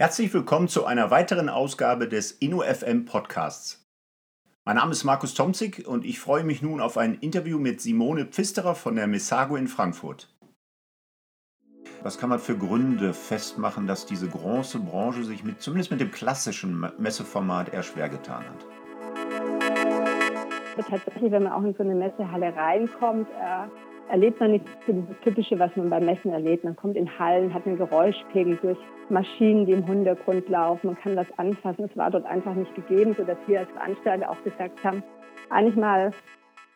Herzlich 0.00 0.32
willkommen 0.32 0.66
zu 0.66 0.86
einer 0.86 1.10
weiteren 1.10 1.50
Ausgabe 1.50 2.08
des 2.08 2.32
InnoFM 2.32 3.04
Podcasts. 3.04 3.86
Mein 4.64 4.76
Name 4.76 4.92
ist 4.92 5.04
Markus 5.04 5.34
Tomzig 5.34 5.86
und 5.86 6.06
ich 6.06 6.18
freue 6.18 6.42
mich 6.42 6.62
nun 6.62 6.80
auf 6.80 6.96
ein 6.96 7.16
Interview 7.16 7.58
mit 7.58 7.82
Simone 7.82 8.24
Pfisterer 8.24 8.74
von 8.74 8.96
der 8.96 9.06
Messago 9.06 9.56
in 9.56 9.68
Frankfurt. 9.68 10.34
Was 12.02 12.16
kann 12.16 12.30
man 12.30 12.38
für 12.38 12.56
Gründe 12.56 13.12
festmachen, 13.12 13.86
dass 13.86 14.06
diese 14.06 14.26
große 14.26 14.78
Branche 14.78 15.22
sich 15.22 15.44
mit, 15.44 15.60
zumindest 15.60 15.90
mit 15.90 16.00
dem 16.00 16.10
klassischen 16.10 16.90
Messeformat 16.96 17.74
eher 17.74 17.82
schwer 17.82 18.08
getan 18.08 18.42
hat? 18.46 18.66
Tatsächlich, 20.88 21.30
wenn 21.30 21.42
man 21.42 21.52
auch 21.52 21.62
in 21.62 21.74
so 21.74 21.82
eine 21.82 21.94
Messehalle 21.94 22.56
reinkommt, 22.56 23.28
äh 23.32 23.89
erlebt 24.10 24.40
man 24.40 24.52
nicht 24.52 24.64
so 24.86 24.92
das 24.92 25.20
Typische, 25.22 25.58
was 25.58 25.74
man 25.76 25.88
beim 25.88 26.04
Messen 26.04 26.32
erlebt. 26.32 26.64
Man 26.64 26.76
kommt 26.76 26.96
in 26.96 27.18
Hallen, 27.18 27.54
hat 27.54 27.66
einen 27.66 27.78
Geräuschpegel 27.78 28.58
durch 28.60 28.78
Maschinen, 29.08 29.66
die 29.66 29.72
im 29.72 29.86
Hintergrund 29.86 30.48
laufen. 30.48 30.88
Man 30.88 30.98
kann 30.98 31.16
das 31.16 31.26
anfassen. 31.36 31.84
Es 31.84 31.96
war 31.96 32.10
dort 32.10 32.26
einfach 32.26 32.54
nicht 32.54 32.74
gegeben, 32.74 33.14
sodass 33.16 33.38
wir 33.46 33.60
als 33.60 33.70
Veranstalter 33.70 34.30
auch 34.30 34.42
gesagt 34.42 34.82
haben, 34.84 35.02
eigentlich 35.48 35.76
mal 35.76 36.12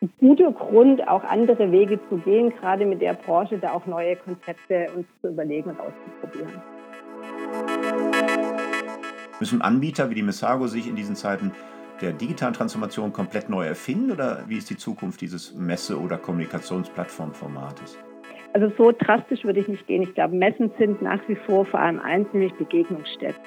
ein 0.01 0.09
guter 0.19 0.51
Grund, 0.51 1.07
auch 1.07 1.23
andere 1.23 1.71
Wege 1.71 1.99
zu 2.09 2.17
gehen, 2.17 2.51
gerade 2.51 2.85
mit 2.85 3.01
der 3.01 3.13
Branche, 3.13 3.57
da 3.57 3.73
auch 3.73 3.85
neue 3.85 4.15
Konzepte 4.15 4.87
uns 4.95 5.07
zu 5.21 5.29
überlegen 5.29 5.69
und 5.69 5.79
auszuprobieren. 5.79 6.61
Müssen 9.39 9.61
Anbieter 9.61 10.09
wie 10.09 10.15
die 10.15 10.23
Messago 10.23 10.67
sich 10.67 10.87
in 10.87 10.95
diesen 10.95 11.15
Zeiten 11.15 11.51
der 12.01 12.11
digitalen 12.11 12.53
Transformation 12.53 13.13
komplett 13.13 13.49
neu 13.49 13.65
erfinden 13.65 14.11
oder 14.11 14.43
wie 14.47 14.57
ist 14.57 14.69
die 14.69 14.77
Zukunft 14.77 15.21
dieses 15.21 15.53
Messe- 15.55 15.99
oder 15.99 16.17
Kommunikationsplattformformates? 16.17 17.97
Also 18.53 18.71
so 18.77 18.91
drastisch 18.97 19.43
würde 19.43 19.59
ich 19.59 19.67
nicht 19.67 19.85
gehen. 19.87 20.01
Ich 20.01 20.13
glaube, 20.13 20.35
Messen 20.35 20.71
sind 20.77 21.01
nach 21.01 21.19
wie 21.27 21.35
vor 21.35 21.65
vor 21.65 21.79
allem 21.79 21.99
eins, 21.99 22.27
nämlich 22.31 22.53
Begegnungsstätten. 22.53 23.41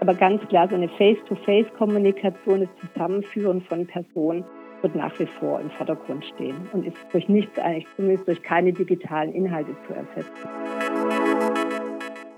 Aber 0.00 0.14
ganz 0.14 0.42
klar, 0.48 0.68
so 0.68 0.74
eine 0.74 0.88
Face-to-Face-Kommunikation, 0.88 2.60
das 2.60 2.90
Zusammenführen 2.92 3.60
von 3.62 3.86
Personen 3.86 4.44
wird 4.82 4.96
nach 4.96 5.16
wie 5.18 5.28
vor 5.38 5.60
im 5.60 5.70
Vordergrund 5.72 6.24
stehen 6.34 6.56
und 6.72 6.86
ist 6.86 6.96
durch 7.12 7.28
nichts 7.28 7.58
eigentlich, 7.58 7.86
zumindest 7.96 8.26
durch 8.26 8.42
keine 8.42 8.72
digitalen 8.72 9.32
Inhalte 9.32 9.76
zu 9.86 9.94
ersetzen. 9.94 10.48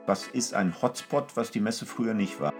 Was 0.06 0.26
ist 0.28 0.54
ein 0.54 0.74
Hotspot, 0.82 1.36
was 1.36 1.50
die 1.52 1.60
Messe 1.60 1.86
früher 1.86 2.14
nicht 2.14 2.40
war? 2.40 2.52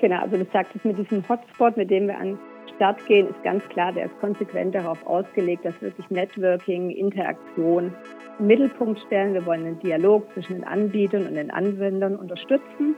Genau, 0.00 0.20
also 0.20 0.36
du 0.36 0.46
sagtest 0.52 0.84
mit 0.84 0.96
diesem 0.96 1.28
Hotspot, 1.28 1.76
mit 1.76 1.90
dem 1.90 2.06
wir 2.06 2.16
an 2.18 2.26
den 2.26 2.38
Start 2.76 3.04
gehen, 3.06 3.28
ist 3.28 3.42
ganz 3.42 3.64
klar, 3.68 3.92
der 3.92 4.06
ist 4.06 4.20
konsequent 4.20 4.74
darauf 4.74 5.04
ausgelegt, 5.04 5.64
dass 5.64 5.80
wirklich 5.82 6.08
Networking, 6.10 6.90
Interaktion 6.90 7.92
im 8.38 8.46
Mittelpunkt 8.46 9.00
stellen. 9.00 9.34
Wir 9.34 9.44
wollen 9.44 9.64
den 9.64 9.78
Dialog 9.80 10.32
zwischen 10.34 10.54
den 10.54 10.64
Anbietern 10.64 11.26
und 11.26 11.34
den 11.34 11.50
Anwendern 11.50 12.14
unterstützen. 12.14 12.94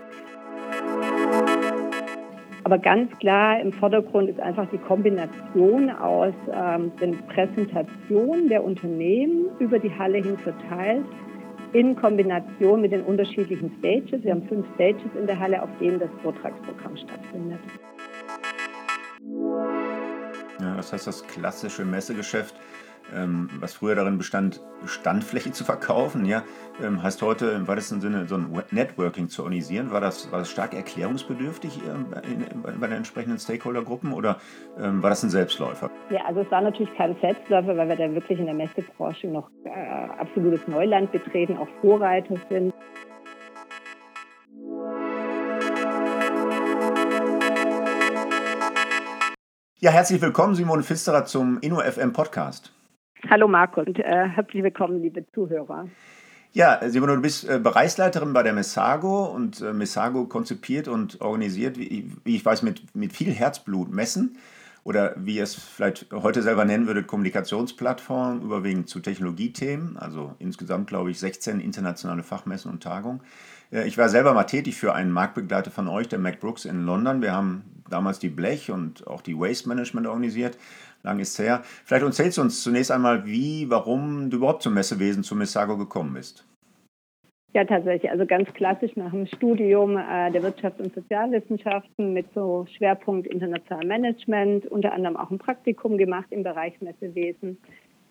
Aber 2.65 2.77
ganz 2.77 3.11
klar 3.19 3.59
im 3.59 3.73
Vordergrund 3.73 4.29
ist 4.29 4.39
einfach 4.39 4.69
die 4.71 4.79
Kombination 4.79 5.89
aus 5.89 6.35
ähm, 6.53 6.93
den 7.01 7.17
Präsentationen 7.29 8.51
der 8.51 8.63
Unternehmen 8.63 9.47
über 9.59 9.79
die 9.79 9.91
Halle 9.99 10.19
hin 10.19 10.37
verteilt 10.37 11.07
in 11.73 11.97
Kombination 11.97 12.81
mit 12.81 12.93
den 12.93 13.03
unterschiedlichen 13.03 13.73
Stages. 13.79 14.23
Wir 14.25 14.33
haben 14.33 14.47
fünf 14.49 14.67
Stages 14.75 15.11
in 15.19 15.27
der 15.27 15.39
Halle, 15.39 15.63
auf 15.63 15.71
denen 15.81 15.99
das 15.99 16.11
Vortragsprogramm 16.23 16.97
stattfindet. 16.97 17.61
Ja, 20.61 20.77
das 20.77 20.93
heißt, 20.93 21.07
das 21.07 21.27
klassische 21.27 21.85
Messegeschäft 21.85 22.55
ähm, 23.15 23.49
was 23.61 23.75
früher 23.75 23.95
darin 23.95 24.19
bestand, 24.19 24.61
Standfläche 24.87 25.53
zu 25.53 25.65
verkaufen, 25.65 26.25
ja, 26.25 26.43
ähm, 26.83 27.03
heißt 27.03 27.23
heute 27.23 27.47
im 27.51 27.69
weitesten 27.69 28.01
Sinne 28.01 28.27
so 28.27 28.37
ein 28.37 28.63
Networking 28.71 29.29
zu 29.29 29.43
organisieren. 29.43 29.91
War 29.91 30.01
das, 30.01 30.31
war 30.33 30.41
das 30.41 30.51
stark 30.51 30.75
erklärungsbedürftig 30.75 31.81
äh, 31.85 32.33
in, 32.33 32.43
in, 32.43 32.63
bei 32.63 32.87
den 32.87 32.97
entsprechenden 32.97 33.39
Stakeholdergruppen 33.39 34.13
oder 34.13 34.41
ähm, 34.79 35.03
war 35.03 35.11
das 35.11 35.23
ein 35.23 35.31
Selbstläufer? 35.31 35.91
Ja, 36.11 36.25
also 36.27 36.41
es 36.41 36.51
war 36.51 36.61
natürlich 36.61 36.95
kein 36.97 37.17
Selbstläufer, 37.21 37.77
weil 37.77 37.89
wir 37.89 37.97
da 37.97 38.15
wirklich 38.15 38.39
in 38.39 38.47
der 38.47 38.55
Messebranche 38.55 39.29
noch 39.29 39.51
äh, 39.65 39.71
absolutes 40.19 40.67
Neuland 40.67 41.13
betreten, 41.13 41.57
auch 41.57 41.69
Vorreiter 41.81 42.35
sind. 42.49 42.73
Ja, 49.83 49.91
herzlich 49.91 50.21
willkommen, 50.21 50.55
Simone 50.55 50.83
Pfisterer, 50.83 51.25
zum 51.25 51.59
InnoFM 51.61 52.13
Podcast. 52.13 52.71
Hallo 53.29 53.49
Marco 53.49 53.81
und 53.81 53.99
äh, 53.99 54.29
herzlich 54.29 54.63
willkommen, 54.63 55.03
liebe 55.03 55.25
Zuhörer. 55.33 55.89
Ja, 56.53 56.81
Simone, 56.89 57.17
du 57.17 57.23
bist 57.23 57.49
äh, 57.49 57.59
Bereichsleiterin 57.59 58.33
bei 58.33 58.43
der 58.43 58.53
Messago 58.53 59.27
und 59.27 59.61
äh, 59.61 59.73
Messago 59.73 60.25
konzipiert 60.25 60.89
und 60.89 61.21
organisiert, 61.21 61.79
wie, 61.79 62.11
ich 62.25 62.45
weiß, 62.45 62.63
mit, 62.63 62.95
mit 62.95 63.13
viel 63.13 63.33
Herzblut 63.33 63.93
Messen 63.93 64.37
oder 64.83 65.15
wie 65.17 65.37
ihr 65.37 65.45
es 65.45 65.55
vielleicht 65.55 66.11
heute 66.13 66.43
selber 66.43 66.65
nennen 66.65 66.87
würdet, 66.87 67.07
Kommunikationsplattform, 67.07 68.41
überwiegend 68.41 68.89
zu 68.89 69.01
Technologiethemen, 69.01 69.97
also 69.97 70.35
insgesamt, 70.39 70.89
glaube 70.89 71.11
ich, 71.11 71.21
16 71.21 71.61
internationale 71.61 72.23
Fachmessen 72.23 72.71
und 72.71 72.83
Tagungen. 72.83 73.21
Äh, 73.71 73.87
ich 73.87 73.99
war 73.99 74.09
selber 74.09 74.33
mal 74.33 74.45
tätig 74.45 74.77
für 74.77 74.95
einen 74.95 75.13
Marktbegleiter 75.13 75.71
von 75.71 75.89
euch, 75.89 76.09
der 76.09 76.19
MacBrooks 76.19 76.65
in 76.65 76.85
London. 76.85 77.23
Wir 77.23 77.33
haben 77.33 77.65
damals 77.89 78.19
die 78.19 78.29
Blech 78.29 78.71
und 78.71 79.07
auch 79.07 79.21
die 79.21 79.39
Waste 79.39 79.69
Management 79.69 80.07
organisiert 80.07 80.57
lang 81.03 81.19
ist 81.19 81.39
her. 81.39 81.63
Vielleicht 81.85 82.05
erzählst 82.05 82.39
du 82.39 82.43
uns 82.43 82.63
zunächst 82.63 82.91
einmal, 82.91 83.27
wie, 83.27 83.69
warum 83.71 84.31
du 84.31 84.39
überhaupt 84.39 84.63
zum 84.63 84.75
Messewesen, 84.75 85.23
zum 85.23 85.39
Messago 85.39 85.77
gekommen 85.77 86.15
bist. 86.15 86.47
Ja, 87.53 87.65
tatsächlich. 87.65 88.11
Also 88.11 88.27
ganz 88.27 88.53
klassisch 88.55 88.95
nach 88.95 89.11
dem 89.11 89.27
Studium 89.27 89.97
äh, 89.97 90.31
der 90.31 90.43
Wirtschafts- 90.43 90.81
und 90.81 90.95
Sozialwissenschaften 90.95 92.13
mit 92.13 92.27
so 92.33 92.65
Schwerpunkt 92.77 93.27
international 93.27 93.85
Management, 93.87 94.67
unter 94.67 94.93
anderem 94.93 95.17
auch 95.17 95.31
ein 95.31 95.39
Praktikum 95.39 95.99
gemacht 95.99 96.29
im 96.31 96.45
Bereich 96.45 96.81
Messewesen. 96.81 97.59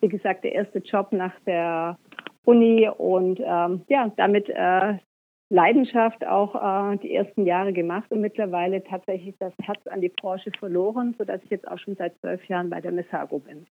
Wie 0.02 0.10
gesagt, 0.10 0.44
der 0.44 0.54
erste 0.54 0.80
Job 0.80 1.14
nach 1.14 1.34
der 1.46 1.98
Uni 2.44 2.90
und 2.98 3.40
ähm, 3.42 3.82
ja, 3.88 4.12
damit 4.18 4.50
äh, 4.50 4.98
Leidenschaft 5.50 6.26
auch 6.26 6.94
äh, 6.94 6.98
die 6.98 7.14
ersten 7.14 7.46
Jahre 7.46 7.74
gemacht 7.74 8.12
und 8.12 8.22
mittlerweile 8.22 8.84
tatsächlich 8.84 9.36
das 9.40 9.54
Herz 9.62 9.80
an 9.88 10.00
die 10.00 10.10
Branche 10.10 10.52
verloren, 10.60 11.16
sodass 11.18 11.42
ich 11.44 11.50
jetzt 11.50 11.68
auch 11.68 11.80
schon 11.80 11.96
seit 11.96 12.18
zwölf 12.20 12.46
Jahren 12.46 12.70
bei 12.70 12.82
der 12.82 12.92
Messago 12.92 13.40
bin. 13.40 13.66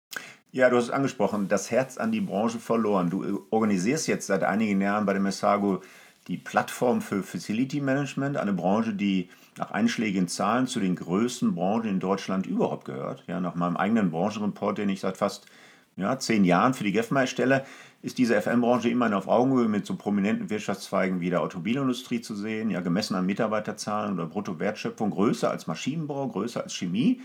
Ja, 0.50 0.70
du 0.70 0.76
hast 0.76 0.84
es 0.84 0.90
angesprochen, 0.90 1.46
das 1.48 1.70
Herz 1.70 1.96
an 1.96 2.10
die 2.10 2.20
Branche 2.20 2.58
verloren. 2.58 3.10
Du 3.10 3.46
organisierst 3.50 4.08
jetzt 4.08 4.26
seit 4.26 4.42
einigen 4.42 4.80
Jahren 4.80 5.06
bei 5.06 5.12
der 5.12 5.22
Messago 5.22 5.80
die 6.26 6.36
Plattform 6.36 7.00
für 7.00 7.22
Facility 7.22 7.80
Management, 7.80 8.36
eine 8.36 8.52
Branche, 8.52 8.92
die 8.92 9.28
nach 9.56 9.70
einschlägigen 9.70 10.28
Zahlen 10.28 10.66
zu 10.66 10.80
den 10.80 10.96
größten 10.96 11.54
Branchen 11.54 11.88
in 11.88 12.00
Deutschland 12.00 12.46
überhaupt 12.46 12.84
gehört. 12.84 13.24
Ja, 13.26 13.40
nach 13.40 13.54
meinem 13.54 13.76
eigenen 13.76 14.10
Branchenreport, 14.10 14.78
den 14.78 14.88
ich 14.88 15.00
seit 15.00 15.16
fast 15.16 15.46
ja, 15.98 16.18
zehn 16.18 16.44
Jahren 16.44 16.74
für 16.74 16.84
die 16.84 16.92
GEFMA 16.92 17.22
erstelle, 17.22 17.64
ist 18.00 18.18
diese 18.18 18.40
FM-Branche 18.40 18.88
immerhin 18.88 19.14
auf 19.14 19.26
Augenhöhe 19.26 19.68
mit 19.68 19.84
so 19.84 19.96
prominenten 19.96 20.50
Wirtschaftszweigen 20.50 21.20
wie 21.20 21.30
der 21.30 21.42
Automobilindustrie 21.42 22.20
zu 22.20 22.36
sehen, 22.36 22.70
ja 22.70 22.80
gemessen 22.80 23.16
an 23.16 23.26
Mitarbeiterzahlen 23.26 24.14
oder 24.14 24.26
Bruttowertschöpfung, 24.26 25.10
größer 25.10 25.50
als 25.50 25.66
Maschinenbau, 25.66 26.28
größer 26.28 26.62
als 26.62 26.74
Chemie. 26.74 27.20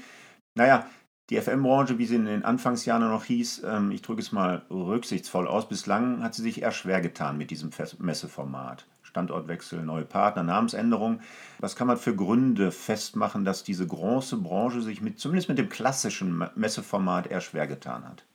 Naja, 0.56 0.88
die 1.30 1.40
FM-Branche, 1.40 2.00
wie 2.00 2.06
sie 2.06 2.16
in 2.16 2.26
den 2.26 2.44
Anfangsjahren 2.44 3.08
noch 3.08 3.26
hieß, 3.26 3.64
ähm, 3.66 3.92
ich 3.92 4.02
drücke 4.02 4.22
es 4.22 4.32
mal 4.32 4.64
rücksichtsvoll 4.70 5.48
aus, 5.48 5.70
bislang 5.70 6.24
hat 6.24 6.34
sie 6.34 6.42
sich 6.42 6.62
eher 6.62 6.72
schwer 6.72 7.02
getan 7.02 7.38
mit 7.38 7.52
diesem 7.52 7.70
Messeformat. 8.00 8.86
Standortwechsel, 9.04 9.84
neue 9.84 10.06
Partner, 10.06 10.42
Namensänderung. 10.42 11.22
Was 11.60 11.76
kann 11.76 11.86
man 11.86 11.98
für 11.98 12.16
Gründe 12.16 12.72
festmachen, 12.72 13.46
dass 13.46 13.64
diese 13.64 13.86
große 13.86 14.38
Branche 14.38 14.82
sich 14.82 15.02
mit, 15.02 15.20
zumindest 15.20 15.50
mit 15.50 15.60
dem 15.60 15.70
klassischen 15.70 16.44
Messeformat 16.56 17.28
eher 17.28 17.42
schwer 17.42 17.68
getan 17.68 18.06
hat? 18.06 18.26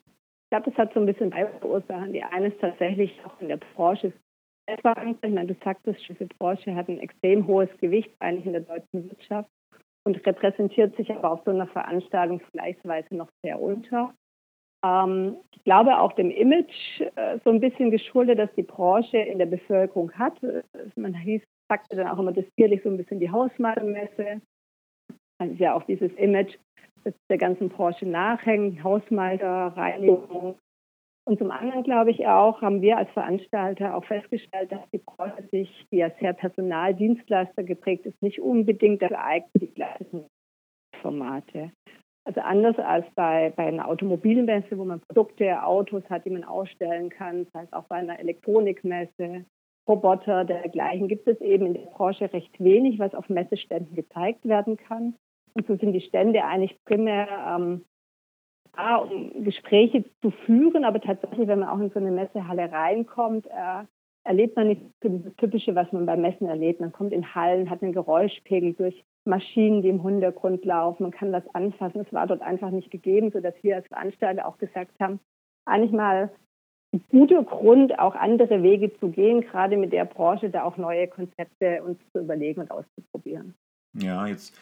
Ich 0.48 0.50
glaube, 0.50 0.70
das 0.70 0.78
hat 0.78 0.94
so 0.94 1.00
ein 1.00 1.04
bisschen 1.04 1.30
zwei 1.30 1.46
Ursachen. 1.62 2.14
Die 2.14 2.22
eine 2.22 2.46
ist 2.48 2.58
tatsächlich 2.58 3.14
auch 3.26 3.38
in 3.38 3.48
der 3.48 3.58
Branche 3.58 4.14
Ich 4.66 4.82
meine, 4.82 5.46
du 5.46 5.54
sagtest, 5.62 6.00
diese 6.08 6.24
Branche 6.24 6.74
hat 6.74 6.88
ein 6.88 7.00
extrem 7.00 7.46
hohes 7.46 7.68
Gewicht 7.82 8.10
eigentlich 8.18 8.46
in 8.46 8.52
der 8.52 8.62
deutschen 8.62 9.10
Wirtschaft 9.10 9.50
und 10.06 10.26
repräsentiert 10.26 10.96
sich 10.96 11.10
aber 11.10 11.32
auf 11.32 11.42
so 11.44 11.50
einer 11.50 11.66
Veranstaltung 11.66 12.40
vergleichsweise 12.40 13.14
noch 13.14 13.28
sehr 13.42 13.60
unter. 13.60 14.14
Ähm, 14.82 15.36
ich 15.54 15.62
glaube 15.64 15.98
auch 15.98 16.14
dem 16.14 16.30
Image 16.30 17.02
äh, 17.16 17.38
so 17.44 17.50
ein 17.50 17.60
bisschen 17.60 17.90
geschuldet, 17.90 18.38
dass 18.38 18.54
die 18.54 18.62
Branche 18.62 19.18
in 19.18 19.36
der 19.36 19.46
Bevölkerung 19.46 20.12
hat. 20.12 20.40
Man 20.96 21.12
hieß, 21.12 21.42
sagte 21.68 21.94
dann 21.94 22.08
auch 22.08 22.18
immer 22.18 22.32
despektierlich 22.32 22.82
so 22.82 22.88
ein 22.88 22.96
bisschen 22.96 23.20
die 23.20 23.30
Hausmalermesse. 23.30 24.40
Das 25.38 25.50
ist 25.50 25.60
ja 25.60 25.74
auch 25.74 25.82
dieses 25.82 26.12
Image, 26.14 26.56
der 27.30 27.38
ganzen 27.38 27.68
Branche 27.68 28.06
nachhängen, 28.06 28.82
Hausmalter, 28.82 29.72
Reinigung. 29.76 30.56
Und 31.24 31.38
zum 31.38 31.50
anderen, 31.50 31.82
glaube 31.82 32.10
ich 32.10 32.26
auch, 32.26 32.62
haben 32.62 32.80
wir 32.80 32.96
als 32.96 33.10
Veranstalter 33.10 33.94
auch 33.94 34.04
festgestellt, 34.04 34.72
dass 34.72 34.80
die 34.92 34.98
Branche 34.98 35.46
sich, 35.52 35.86
die 35.92 35.98
ja 35.98 36.10
sehr 36.20 36.32
Personaldienstleister 36.32 37.64
geprägt 37.64 38.06
ist, 38.06 38.22
nicht 38.22 38.40
unbedingt 38.40 39.02
dafür 39.02 39.22
eignet, 39.22 39.50
die 39.60 39.74
gleichen 39.74 40.24
Formate. 41.02 41.70
Also 42.24 42.40
anders 42.40 42.78
als 42.78 43.06
bei, 43.14 43.52
bei 43.56 43.66
einer 43.66 43.88
Automobilmesse, 43.88 44.78
wo 44.78 44.84
man 44.84 45.00
Produkte, 45.00 45.62
Autos 45.62 46.02
hat, 46.08 46.24
die 46.24 46.30
man 46.30 46.44
ausstellen 46.44 47.10
kann, 47.10 47.44
das 47.44 47.62
heißt 47.62 47.72
auch 47.74 47.84
bei 47.84 47.96
einer 47.96 48.18
Elektronikmesse, 48.18 49.44
Roboter 49.88 50.44
dergleichen, 50.44 51.08
gibt 51.08 51.26
es 51.26 51.40
eben 51.40 51.66
in 51.66 51.74
der 51.74 51.90
Branche 51.90 52.30
recht 52.32 52.58
wenig, 52.58 52.98
was 52.98 53.14
auf 53.14 53.28
Messeständen 53.28 53.94
gezeigt 53.94 54.46
werden 54.46 54.76
kann. 54.76 55.14
So 55.66 55.76
sind 55.76 55.92
die 55.92 56.00
Stände 56.00 56.44
eigentlich 56.44 56.76
primär 56.84 57.28
ähm, 57.28 57.84
da, 58.76 58.96
um 58.96 59.44
Gespräche 59.44 60.04
zu 60.22 60.30
führen, 60.30 60.84
aber 60.84 61.00
tatsächlich, 61.00 61.48
wenn 61.48 61.58
man 61.58 61.68
auch 61.68 61.80
in 61.80 61.90
so 61.90 61.98
eine 61.98 62.12
Messehalle 62.12 62.70
reinkommt, 62.70 63.46
äh, 63.46 63.84
erlebt 64.24 64.56
man 64.56 64.68
nicht 64.68 64.82
dieses 65.02 65.34
Typische, 65.36 65.74
was 65.74 65.90
man 65.90 66.06
beim 66.06 66.20
Messen 66.20 66.46
erlebt. 66.46 66.80
Man 66.80 66.92
kommt 66.92 67.12
in 67.12 67.34
Hallen, 67.34 67.70
hat 67.70 67.82
einen 67.82 67.92
Geräuschpegel 67.92 68.74
durch 68.74 69.04
Maschinen, 69.24 69.82
die 69.82 69.88
im 69.88 70.02
Hintergrund 70.02 70.64
laufen. 70.64 71.04
Man 71.04 71.12
kann 71.12 71.32
was 71.32 71.42
anfassen. 71.54 72.00
Es 72.00 72.12
war 72.12 72.26
dort 72.26 72.42
einfach 72.42 72.70
nicht 72.70 72.90
gegeben, 72.90 73.30
sodass 73.32 73.54
wir 73.62 73.76
als 73.76 73.86
Veranstalter 73.88 74.46
auch 74.46 74.58
gesagt 74.58 74.92
haben, 75.00 75.18
eigentlich 75.64 75.92
mal 75.92 76.30
ein 76.92 77.02
guter 77.10 77.42
Grund, 77.42 77.98
auch 77.98 78.14
andere 78.14 78.62
Wege 78.62 78.92
zu 78.98 79.08
gehen, 79.08 79.42
gerade 79.42 79.76
mit 79.76 79.92
der 79.92 80.04
Branche, 80.04 80.50
da 80.50 80.64
auch 80.64 80.76
neue 80.76 81.08
Konzepte 81.08 81.82
uns 81.82 81.98
zu 82.12 82.20
überlegen 82.20 82.60
und 82.60 82.70
auszuprobieren. 82.70 83.54
Ja, 83.94 84.26
jetzt 84.26 84.58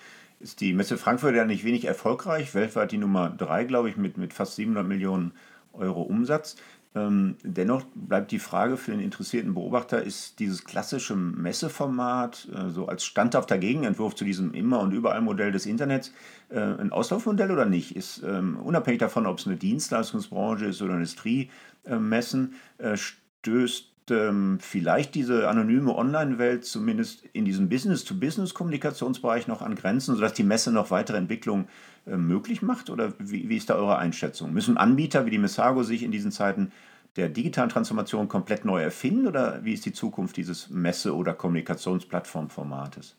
ist 0.46 0.60
die 0.60 0.74
Messe 0.74 0.96
Frankfurt 0.96 1.34
ja 1.34 1.44
nicht 1.44 1.64
wenig 1.64 1.86
erfolgreich, 1.86 2.54
weltweit 2.54 2.92
die 2.92 2.98
Nummer 2.98 3.30
drei, 3.30 3.64
glaube 3.64 3.90
ich, 3.90 3.96
mit, 3.96 4.16
mit 4.16 4.32
fast 4.32 4.54
700 4.54 4.86
Millionen 4.86 5.32
Euro 5.72 6.02
Umsatz. 6.02 6.54
Ähm, 6.94 7.34
dennoch 7.42 7.84
bleibt 7.96 8.30
die 8.30 8.38
Frage 8.38 8.76
für 8.76 8.92
den 8.92 9.00
interessierten 9.00 9.54
Beobachter, 9.54 10.04
ist 10.04 10.38
dieses 10.38 10.64
klassische 10.64 11.16
Messeformat 11.16 12.48
äh, 12.54 12.70
so 12.70 12.86
als 12.86 13.04
standhafter 13.04 13.58
Gegenentwurf 13.58 14.14
zu 14.14 14.24
diesem 14.24 14.54
Immer- 14.54 14.78
und 14.80 14.92
Überall-Modell 14.92 15.50
des 15.50 15.66
Internets 15.66 16.12
äh, 16.48 16.60
ein 16.60 16.92
Auslaufmodell 16.92 17.50
oder 17.50 17.66
nicht? 17.66 17.96
Ist 17.96 18.22
ähm, 18.24 18.56
unabhängig 18.62 19.00
davon, 19.00 19.26
ob 19.26 19.40
es 19.40 19.48
eine 19.48 19.56
Dienstleistungsbranche 19.56 20.66
ist 20.66 20.80
oder 20.80 20.94
Industriemessen, 20.94 22.54
äh, 22.78 22.96
stößt 22.96 23.95
ähm, 24.10 24.58
vielleicht 24.60 25.14
diese 25.14 25.48
anonyme 25.48 25.94
Online-Welt 25.94 26.64
zumindest 26.64 27.24
in 27.32 27.44
diesem 27.44 27.68
Business-to-Business-Kommunikationsbereich 27.68 29.48
noch 29.48 29.62
an 29.62 29.74
Grenzen, 29.74 30.14
sodass 30.14 30.34
die 30.34 30.42
Messe 30.42 30.72
noch 30.72 30.90
weitere 30.90 31.16
Entwicklung 31.16 31.68
äh, 32.06 32.16
möglich 32.16 32.62
macht? 32.62 32.90
Oder 32.90 33.12
wie, 33.18 33.48
wie 33.48 33.56
ist 33.56 33.70
da 33.70 33.76
eure 33.76 33.98
Einschätzung? 33.98 34.52
Müssen 34.52 34.76
Anbieter 34.76 35.26
wie 35.26 35.30
die 35.30 35.38
Messago 35.38 35.82
sich 35.82 36.02
in 36.02 36.10
diesen 36.10 36.32
Zeiten 36.32 36.72
der 37.16 37.28
digitalen 37.28 37.70
Transformation 37.70 38.28
komplett 38.28 38.64
neu 38.64 38.82
erfinden 38.82 39.26
oder 39.26 39.64
wie 39.64 39.72
ist 39.72 39.86
die 39.86 39.92
Zukunft 39.92 40.36
dieses 40.36 40.70
Messe- 40.70 41.14
oder 41.14 41.32
Kommunikationsplattformformates? 41.32 43.16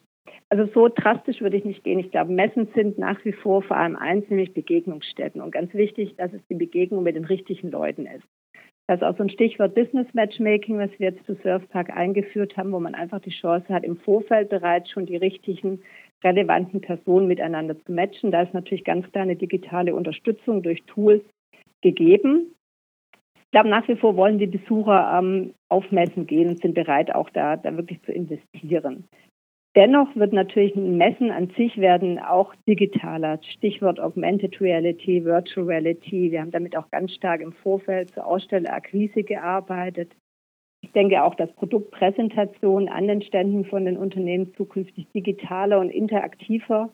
Also 0.49 0.69
so 0.73 0.87
drastisch 0.87 1.41
würde 1.41 1.57
ich 1.57 1.65
nicht 1.65 1.83
gehen. 1.83 1.99
Ich 1.99 2.11
glaube, 2.11 2.31
Messen 2.31 2.69
sind 2.73 2.97
nach 2.97 3.23
wie 3.25 3.33
vor 3.33 3.63
vor 3.63 3.75
allem 3.75 3.97
eins, 3.97 4.29
nämlich 4.29 4.53
Begegnungsstätten. 4.53 5.41
Und 5.41 5.51
ganz 5.51 5.73
wichtig, 5.73 6.15
dass 6.15 6.31
es 6.31 6.41
die 6.49 6.55
Begegnung 6.55 7.03
mit 7.03 7.15
den 7.15 7.25
richtigen 7.25 7.69
Leuten 7.69 8.05
ist. 8.05 8.23
Das 8.87 9.01
ist 9.01 9.03
auch 9.03 9.17
so 9.17 9.23
ein 9.23 9.29
Stichwort 9.29 9.75
Business 9.75 10.07
Matchmaking, 10.13 10.79
was 10.79 10.89
wir 10.97 11.09
jetzt 11.11 11.25
zu 11.25 11.35
Surfpark 11.35 11.89
eingeführt 11.89 12.55
haben, 12.55 12.71
wo 12.71 12.79
man 12.79 12.95
einfach 12.95 13.19
die 13.19 13.31
Chance 13.31 13.67
hat, 13.67 13.83
im 13.83 13.97
Vorfeld 13.97 14.47
bereits 14.49 14.89
schon 14.89 15.05
die 15.05 15.17
richtigen, 15.17 15.81
relevanten 16.23 16.79
Personen 16.79 17.27
miteinander 17.27 17.77
zu 17.83 17.91
matchen. 17.91 18.31
Da 18.31 18.43
ist 18.43 18.53
natürlich 18.53 18.85
ganz 18.85 19.11
klar 19.11 19.23
eine 19.23 19.35
digitale 19.35 19.93
Unterstützung 19.93 20.63
durch 20.63 20.83
Tools 20.83 21.21
gegeben. 21.81 22.55
Ich 23.35 23.51
glaube, 23.51 23.69
nach 23.69 23.87
wie 23.89 23.97
vor 23.97 24.15
wollen 24.15 24.39
die 24.39 24.47
Besucher 24.47 25.19
ähm, 25.19 25.53
auf 25.67 25.91
Messen 25.91 26.25
gehen 26.25 26.49
und 26.49 26.61
sind 26.61 26.73
bereit, 26.73 27.13
auch 27.13 27.29
da, 27.29 27.57
da 27.57 27.75
wirklich 27.75 28.01
zu 28.03 28.13
investieren. 28.13 29.05
Dennoch 29.77 30.15
wird 30.15 30.33
natürlich 30.33 30.75
ein 30.75 30.97
Messen 30.97 31.29
an 31.29 31.51
sich 31.55 31.77
werden 31.77 32.17
auch 32.17 32.55
digitaler. 32.67 33.39
Stichwort 33.43 33.99
Augmented 33.99 34.59
Reality, 34.59 35.23
Virtual 35.23 35.67
Reality. 35.67 36.31
Wir 36.31 36.41
haben 36.41 36.49
damit 36.49 36.75
auch 36.75 36.89
ganz 36.89 37.13
stark 37.13 37.41
im 37.41 37.53
Vorfeld 37.53 38.09
zur 38.09 38.25
Ausstellerakquise 38.25 39.21
gearbeitet. 39.21 40.15
Ich 40.81 40.91
denke 40.93 41.21
auch, 41.21 41.35
dass 41.35 41.53
Produktpräsentationen 41.53 42.89
an 42.89 43.07
den 43.07 43.21
Ständen 43.21 43.65
von 43.65 43.85
den 43.85 43.97
Unternehmen 43.97 44.51
zukünftig 44.55 45.05
digitaler 45.13 45.79
und 45.79 45.91
interaktiver 45.91 46.89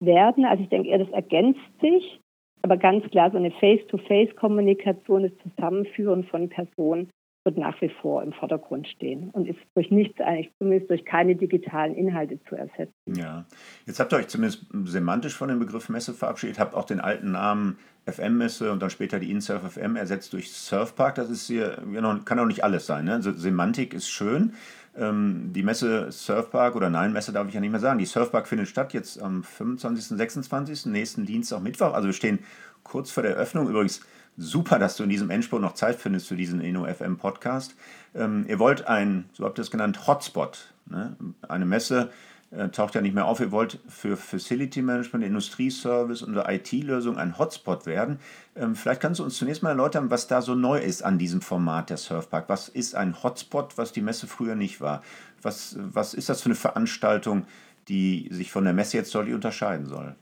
werden. 0.00 0.44
Also 0.44 0.64
ich 0.64 0.70
denke 0.70 0.88
eher, 0.88 0.98
das 0.98 1.10
ergänzt 1.10 1.60
sich. 1.80 2.18
Aber 2.62 2.78
ganz 2.78 3.08
klar, 3.12 3.30
so 3.30 3.36
eine 3.36 3.52
Face-to-Face-Kommunikation, 3.52 5.22
das 5.22 5.38
Zusammenführen 5.38 6.24
von 6.24 6.48
Personen 6.48 7.10
wird 7.44 7.58
nach 7.58 7.80
wie 7.80 7.90
vor 8.00 8.22
im 8.22 8.32
Vordergrund 8.32 8.88
stehen 8.88 9.30
und 9.30 9.46
ist 9.46 9.58
durch 9.74 9.90
nichts 9.90 10.20
eigentlich, 10.20 10.50
zumindest 10.58 10.90
durch 10.90 11.04
keine 11.04 11.36
digitalen 11.36 11.94
Inhalte 11.94 12.42
zu 12.48 12.56
ersetzen. 12.56 13.14
Ja, 13.14 13.44
jetzt 13.86 14.00
habt 14.00 14.12
ihr 14.12 14.16
euch 14.16 14.28
zumindest 14.28 14.66
semantisch 14.84 15.34
von 15.34 15.48
dem 15.48 15.58
Begriff 15.58 15.88
Messe 15.88 16.14
verabschiedet, 16.14 16.58
habt 16.58 16.74
auch 16.74 16.86
den 16.86 17.00
alten 17.00 17.32
Namen 17.32 17.76
FM-Messe 18.06 18.72
und 18.72 18.82
dann 18.82 18.90
später 18.90 19.18
die 19.18 19.30
InSurf 19.30 19.72
FM 19.72 19.96
ersetzt 19.96 20.32
durch 20.32 20.50
Surfpark. 20.52 21.14
Das 21.14 21.30
ist 21.30 21.46
hier, 21.46 21.78
kann 22.24 22.38
auch 22.38 22.46
nicht 22.46 22.64
alles 22.64 22.86
sein. 22.86 23.06
Ne? 23.06 23.12
Also 23.14 23.32
Semantik 23.32 23.94
ist 23.94 24.08
schön. 24.08 24.54
Ähm, 24.96 25.50
die 25.52 25.62
Messe 25.62 26.12
Surfpark 26.12 26.76
oder 26.76 26.88
nein, 26.88 27.12
Messe 27.12 27.32
darf 27.32 27.48
ich 27.48 27.54
ja 27.54 27.60
nicht 27.60 27.70
mehr 27.70 27.80
sagen. 27.80 27.98
Die 27.98 28.06
Surfpark 28.06 28.46
findet 28.46 28.68
statt 28.68 28.92
jetzt 28.92 29.20
am 29.20 29.42
25., 29.42 30.16
26., 30.18 30.86
nächsten 30.86 31.26
Dienstag, 31.26 31.62
Mittwoch. 31.62 31.94
Also 31.94 32.06
wir 32.06 32.12
stehen 32.12 32.38
kurz 32.84 33.10
vor 33.10 33.22
der 33.22 33.32
Eröffnung. 33.34 33.68
Übrigens, 33.68 34.00
super, 34.36 34.78
dass 34.78 34.96
du 34.96 35.04
in 35.04 35.10
diesem 35.10 35.30
Endspurt 35.30 35.62
noch 35.62 35.74
Zeit 35.74 35.96
findest 35.96 36.28
für 36.28 36.36
diesen 36.36 36.60
InnoFM 36.60 37.16
Podcast. 37.16 37.76
Ähm, 38.14 38.44
ihr 38.48 38.58
wollt 38.58 38.86
ein, 38.86 39.26
so 39.32 39.44
habt 39.44 39.58
ihr 39.58 39.62
es 39.62 39.70
genannt, 39.70 40.06
Hotspot. 40.06 40.72
Ne? 40.86 41.16
Eine 41.48 41.64
Messe 41.64 42.10
äh, 42.50 42.68
taucht 42.68 42.94
ja 42.94 43.00
nicht 43.00 43.14
mehr 43.14 43.26
auf. 43.26 43.40
Ihr 43.40 43.52
wollt 43.52 43.80
für 43.88 44.16
Facility 44.16 44.82
Management, 44.82 45.24
Industrieservice 45.24 46.22
und 46.22 46.36
IT-Lösung 46.36 47.16
ein 47.16 47.38
Hotspot 47.38 47.86
werden. 47.86 48.18
Ähm, 48.54 48.74
vielleicht 48.74 49.00
kannst 49.00 49.20
du 49.20 49.24
uns 49.24 49.36
zunächst 49.36 49.62
mal 49.62 49.70
erläutern, 49.70 50.10
was 50.10 50.26
da 50.26 50.42
so 50.42 50.54
neu 50.54 50.78
ist 50.78 51.02
an 51.02 51.18
diesem 51.18 51.40
Format 51.40 51.90
der 51.90 51.96
Surfpark. 51.96 52.48
Was 52.48 52.68
ist 52.68 52.94
ein 52.94 53.22
Hotspot, 53.22 53.76
was 53.76 53.92
die 53.92 54.02
Messe 54.02 54.26
früher 54.26 54.54
nicht 54.54 54.80
war? 54.80 55.02
Was, 55.42 55.76
was 55.80 56.14
ist 56.14 56.28
das 56.28 56.42
für 56.42 56.46
eine 56.46 56.54
Veranstaltung, 56.54 57.46
die 57.88 58.28
sich 58.30 58.50
von 58.50 58.64
der 58.64 58.72
Messe 58.72 58.96
jetzt 58.96 59.14
deutlich 59.14 59.34
unterscheiden 59.34 59.86
soll? 59.86 60.14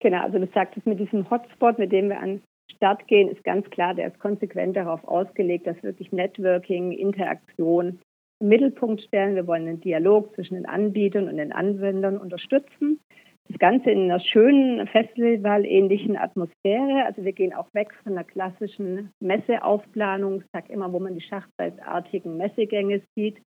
Genau, 0.00 0.22
also 0.22 0.38
du 0.38 0.48
sagtest 0.54 0.86
mit 0.86 1.00
diesem 1.00 1.28
Hotspot, 1.28 1.78
mit 1.78 1.90
dem 1.90 2.08
wir 2.08 2.20
an 2.20 2.40
Start 2.76 3.06
gehen, 3.08 3.28
ist 3.28 3.44
ganz 3.44 3.68
klar, 3.70 3.94
der 3.94 4.08
ist 4.08 4.18
konsequent 4.18 4.76
darauf 4.76 5.06
ausgelegt, 5.06 5.66
dass 5.66 5.82
wirklich 5.82 6.12
Networking, 6.12 6.92
Interaktion 6.92 8.00
im 8.40 8.48
Mittelpunkt 8.48 9.02
stellen. 9.02 9.34
Wir 9.34 9.46
wollen 9.46 9.66
den 9.66 9.80
Dialog 9.80 10.34
zwischen 10.34 10.54
den 10.54 10.66
Anbietern 10.66 11.28
und 11.28 11.38
den 11.38 11.52
Anwendern 11.52 12.18
unterstützen. 12.18 13.00
Das 13.48 13.58
Ganze 13.58 13.90
in 13.90 14.02
einer 14.02 14.20
schönen, 14.20 14.86
festivalähnlichen 14.86 16.18
Atmosphäre. 16.18 17.06
Also 17.06 17.24
wir 17.24 17.32
gehen 17.32 17.54
auch 17.54 17.72
weg 17.72 17.94
von 18.04 18.14
der 18.14 18.24
klassischen 18.24 19.10
Messeaufplanung. 19.20 20.42
Ich 20.42 20.46
sage 20.52 20.70
immer, 20.70 20.92
wo 20.92 21.00
man 21.00 21.14
die 21.14 21.22
schachbrettartigen 21.22 22.36
Messegänge 22.36 23.00
sieht, 23.14 23.38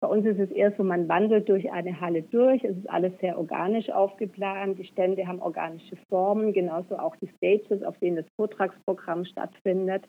bei 0.00 0.08
uns 0.08 0.24
ist 0.24 0.38
es 0.38 0.50
eher 0.50 0.72
so, 0.76 0.82
man 0.82 1.08
wandelt 1.08 1.48
durch 1.48 1.70
eine 1.70 2.00
Halle 2.00 2.22
durch. 2.22 2.64
Es 2.64 2.76
ist 2.76 2.88
alles 2.88 3.12
sehr 3.20 3.38
organisch 3.38 3.90
aufgeplant. 3.90 4.78
Die 4.78 4.86
Stände 4.86 5.26
haben 5.26 5.42
organische 5.42 5.96
Formen, 6.08 6.54
genauso 6.54 6.98
auch 6.98 7.16
die 7.16 7.28
Stages, 7.36 7.82
auf 7.82 7.98
denen 7.98 8.16
das 8.16 8.24
Vortragsprogramm 8.36 9.26
stattfindet. 9.26 10.08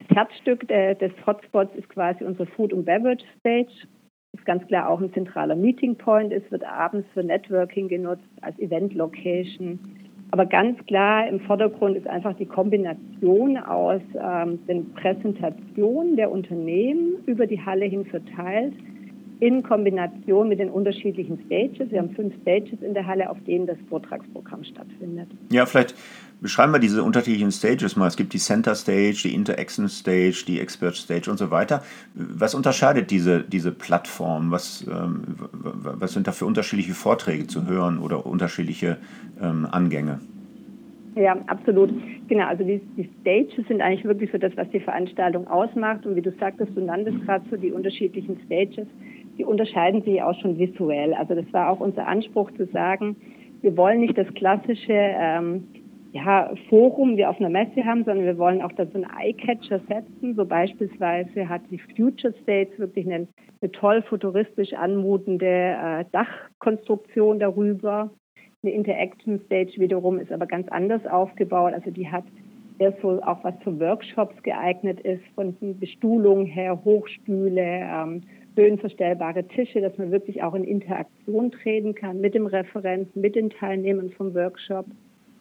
Das 0.00 0.16
Herzstück 0.16 0.68
des 0.68 1.12
Hotspots 1.26 1.74
ist 1.76 1.88
quasi 1.88 2.24
unsere 2.24 2.46
Food- 2.46 2.74
und 2.74 2.84
Beverage 2.84 3.24
Stage. 3.38 3.88
Das 4.32 4.40
ist 4.40 4.46
ganz 4.46 4.66
klar 4.66 4.90
auch 4.90 5.00
ein 5.00 5.12
zentraler 5.14 5.56
Meeting 5.56 5.96
Point. 5.96 6.32
Es 6.32 6.48
wird 6.50 6.62
abends 6.62 7.08
für 7.14 7.24
Networking 7.24 7.88
genutzt 7.88 8.28
als 8.42 8.58
Event 8.58 8.92
Location. 8.92 9.97
Aber 10.30 10.46
ganz 10.46 10.78
klar 10.86 11.26
im 11.26 11.40
Vordergrund 11.40 11.96
ist 11.96 12.06
einfach 12.06 12.34
die 12.34 12.46
Kombination 12.46 13.56
aus 13.56 14.02
ähm, 14.14 14.60
den 14.66 14.92
Präsentationen 14.92 16.16
der 16.16 16.30
Unternehmen 16.30 17.16
über 17.26 17.46
die 17.46 17.64
Halle 17.64 17.86
hin 17.86 18.04
verteilt 18.04 18.74
in 19.40 19.62
Kombination 19.62 20.48
mit 20.48 20.58
den 20.58 20.70
unterschiedlichen 20.70 21.38
Stages. 21.46 21.90
Wir 21.90 22.00
haben 22.00 22.10
fünf 22.14 22.34
Stages 22.42 22.80
in 22.82 22.94
der 22.94 23.06
Halle, 23.06 23.30
auf 23.30 23.38
denen 23.46 23.66
das 23.66 23.78
Vortragsprogramm 23.88 24.64
stattfindet. 24.64 25.28
Ja, 25.50 25.66
vielleicht 25.66 25.94
beschreiben 26.40 26.72
wir 26.72 26.78
diese 26.78 27.02
unterschiedlichen 27.02 27.52
Stages 27.52 27.96
mal. 27.96 28.08
Es 28.08 28.16
gibt 28.16 28.32
die 28.32 28.38
Center 28.38 28.74
Stage, 28.74 29.20
die 29.24 29.34
Interaction 29.34 29.88
Stage, 29.88 30.44
die 30.46 30.60
Expert 30.60 30.96
Stage 30.96 31.30
und 31.30 31.38
so 31.38 31.50
weiter. 31.50 31.82
Was 32.14 32.54
unterscheidet 32.54 33.10
diese, 33.10 33.42
diese 33.42 33.72
Plattform? 33.72 34.50
Was, 34.50 34.86
ähm, 34.86 35.22
was 35.52 36.12
sind 36.12 36.26
da 36.26 36.32
für 36.32 36.46
unterschiedliche 36.46 36.94
Vorträge 36.94 37.46
zu 37.46 37.66
hören 37.66 37.98
oder 37.98 38.26
unterschiedliche 38.26 38.98
ähm, 39.40 39.66
Angänge? 39.70 40.20
Ja, 41.18 41.36
absolut. 41.48 41.92
Genau, 42.28 42.46
also 42.46 42.62
die, 42.62 42.80
die 42.96 43.08
Stages 43.20 43.66
sind 43.66 43.80
eigentlich 43.80 44.04
wirklich 44.04 44.30
so 44.30 44.38
das, 44.38 44.56
was 44.56 44.70
die 44.70 44.78
Veranstaltung 44.78 45.48
ausmacht. 45.48 46.06
Und 46.06 46.14
wie 46.14 46.22
du 46.22 46.30
sagtest, 46.38 46.76
du 46.76 46.80
nanntest 46.80 47.20
gerade 47.24 47.44
so 47.50 47.56
die 47.56 47.72
unterschiedlichen 47.72 48.38
Stages, 48.46 48.86
die 49.38 49.44
unterscheiden 49.44 50.02
sich 50.02 50.20
auch 50.22 50.38
schon 50.40 50.58
visuell. 50.58 51.14
Also 51.14 51.34
das 51.34 51.50
war 51.52 51.70
auch 51.70 51.80
unser 51.80 52.06
Anspruch 52.06 52.50
zu 52.52 52.66
sagen, 52.66 53.16
wir 53.62 53.76
wollen 53.76 54.00
nicht 54.00 54.18
das 54.18 54.26
klassische 54.34 54.92
ähm, 54.92 55.68
ja, 56.12 56.52
Forum 56.68 57.16
wie 57.16 57.26
auf 57.26 57.38
einer 57.38 57.50
Messe 57.50 57.84
haben, 57.84 58.04
sondern 58.04 58.24
wir 58.24 58.38
wollen 58.38 58.62
auch 58.62 58.72
da 58.72 58.86
so 58.86 58.94
einen 58.94 59.06
Eye-Catcher 59.18 59.80
setzen. 59.88 60.34
So 60.34 60.44
beispielsweise 60.44 61.48
hat 61.48 61.62
die 61.70 61.78
Future 61.78 62.34
States 62.42 62.78
wirklich 62.78 63.06
eine, 63.06 63.28
eine 63.60 63.72
toll 63.72 64.02
futuristisch 64.02 64.72
anmutende 64.72 65.46
äh, 65.46 66.04
Dachkonstruktion 66.12 67.38
darüber. 67.38 68.10
Eine 68.62 68.72
Interaction 68.72 69.40
Stage 69.46 69.74
wiederum 69.76 70.18
ist 70.18 70.32
aber 70.32 70.46
ganz 70.46 70.68
anders 70.68 71.06
aufgebaut. 71.06 71.74
Also 71.74 71.90
die 71.90 72.10
hat 72.10 72.24
eher 72.78 72.94
so 73.02 73.22
auch 73.22 73.44
was 73.44 73.54
für 73.62 73.78
Workshops 73.78 74.42
geeignet 74.42 75.00
ist, 75.00 75.22
von 75.34 75.54
Bestuhlung 75.78 76.46
her, 76.46 76.80
Hochstühle, 76.84 77.62
ähm, 77.62 78.22
höhenverstellbare 78.58 79.46
Tische, 79.46 79.80
dass 79.80 79.96
man 79.96 80.10
wirklich 80.10 80.42
auch 80.42 80.54
in 80.54 80.64
Interaktion 80.64 81.52
treten 81.52 81.94
kann 81.94 82.20
mit 82.20 82.34
dem 82.34 82.46
Referenten, 82.46 83.20
mit 83.20 83.36
den 83.36 83.50
Teilnehmern 83.50 84.10
vom 84.10 84.34
Workshop. 84.34 84.86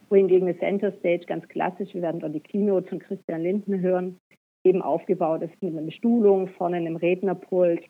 Wohingegen 0.09 0.47
eine 0.47 0.57
Center 0.59 0.93
Stage 0.99 1.25
ganz 1.25 1.45
klassisch, 1.49 1.93
wir 1.93 2.01
werden 2.01 2.21
dort 2.21 2.33
die 2.33 2.39
Keynote 2.39 2.87
von 2.87 2.99
Christian 2.99 3.41
Linden 3.41 3.81
hören, 3.81 4.19
eben 4.63 4.81
aufgebaut 4.81 5.41
ist 5.41 5.61
mit 5.61 5.73
einer 5.73 5.85
Bestuhlung, 5.85 6.47
vorne 6.49 6.77
einem 6.77 6.95
Rednerpult. 6.95 7.83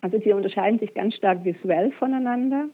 Also 0.00 0.18
die 0.18 0.32
unterscheiden 0.32 0.78
sich 0.78 0.94
ganz 0.94 1.14
stark 1.14 1.44
visuell 1.44 1.90
voneinander. 1.92 2.68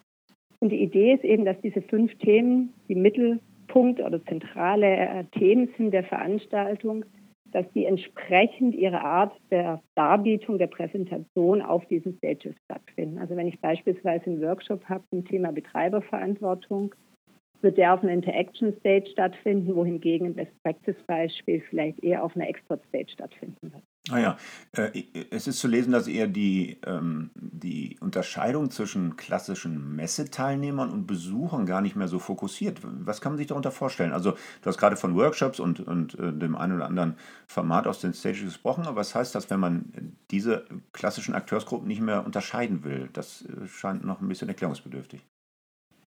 Und 0.60 0.70
die 0.70 0.82
Idee 0.82 1.14
ist 1.14 1.24
eben, 1.24 1.44
dass 1.44 1.60
diese 1.60 1.80
fünf 1.82 2.14
Themen 2.18 2.74
die 2.88 2.94
Mittelpunkt 2.94 4.00
oder 4.00 4.22
zentrale 4.24 4.86
äh, 4.86 5.24
Themen 5.38 5.68
sind 5.76 5.92
der 5.92 6.04
Veranstaltung, 6.04 7.04
dass 7.54 7.70
die 7.72 7.86
entsprechend 7.86 8.74
ihrer 8.74 9.04
Art 9.04 9.32
der 9.52 9.80
Darbietung, 9.94 10.58
der 10.58 10.66
Präsentation 10.66 11.62
auf 11.62 11.86
diesen 11.86 12.16
Stages 12.18 12.56
stattfinden. 12.64 13.18
Also 13.18 13.36
wenn 13.36 13.46
ich 13.46 13.60
beispielsweise 13.60 14.26
einen 14.26 14.42
Workshop 14.42 14.84
habe 14.88 15.04
zum 15.10 15.24
Thema 15.24 15.52
Betreiberverantwortung, 15.52 16.92
wird 17.60 17.78
der 17.78 17.94
auf 17.94 18.02
einer 18.02 18.12
Interaction 18.12 18.74
Stage 18.80 19.08
stattfinden, 19.08 19.74
wohingegen 19.76 20.26
ein 20.26 20.34
Best 20.34 20.52
Practice 20.64 21.00
Beispiel 21.06 21.62
vielleicht 21.70 22.02
eher 22.02 22.24
auf 22.24 22.34
einer 22.34 22.48
Expert 22.48 22.84
Stage 22.88 23.12
stattfinden 23.12 23.72
wird. 23.72 23.84
Ah 24.10 24.18
ja, 24.18 24.36
äh, 24.76 25.02
es 25.30 25.46
ist 25.46 25.60
zu 25.60 25.66
lesen, 25.66 25.90
dass 25.90 26.08
eher 26.08 26.26
die, 26.26 26.76
ähm, 26.86 27.30
die 27.36 27.96
Unterscheidung 28.00 28.70
zwischen 28.70 29.16
klassischen 29.16 29.96
Messeteilnehmern 29.96 30.90
und 30.90 31.06
Besuchern 31.06 31.64
gar 31.64 31.80
nicht 31.80 31.96
mehr 31.96 32.08
so 32.08 32.18
fokussiert. 32.18 32.80
Was 32.82 33.22
kann 33.22 33.32
man 33.32 33.38
sich 33.38 33.46
darunter 33.46 33.70
vorstellen? 33.70 34.12
Also 34.12 34.32
du 34.32 34.66
hast 34.66 34.76
gerade 34.76 34.96
von 34.96 35.16
Workshops 35.16 35.58
und, 35.58 35.80
und 35.80 36.18
äh, 36.18 36.34
dem 36.34 36.54
einen 36.54 36.76
oder 36.76 36.84
anderen 36.84 37.16
Format 37.46 37.86
aus 37.86 38.00
den 38.00 38.12
Stages 38.12 38.42
gesprochen, 38.42 38.84
aber 38.84 38.96
was 38.96 39.14
heißt 39.14 39.34
das, 39.34 39.48
wenn 39.48 39.60
man 39.60 40.18
diese 40.30 40.66
klassischen 40.92 41.34
Akteursgruppen 41.34 41.88
nicht 41.88 42.02
mehr 42.02 42.26
unterscheiden 42.26 42.84
will? 42.84 43.08
Das 43.14 43.46
äh, 43.46 43.66
scheint 43.66 44.04
noch 44.04 44.20
ein 44.20 44.28
bisschen 44.28 44.48
erklärungsbedürftig. 44.48 45.22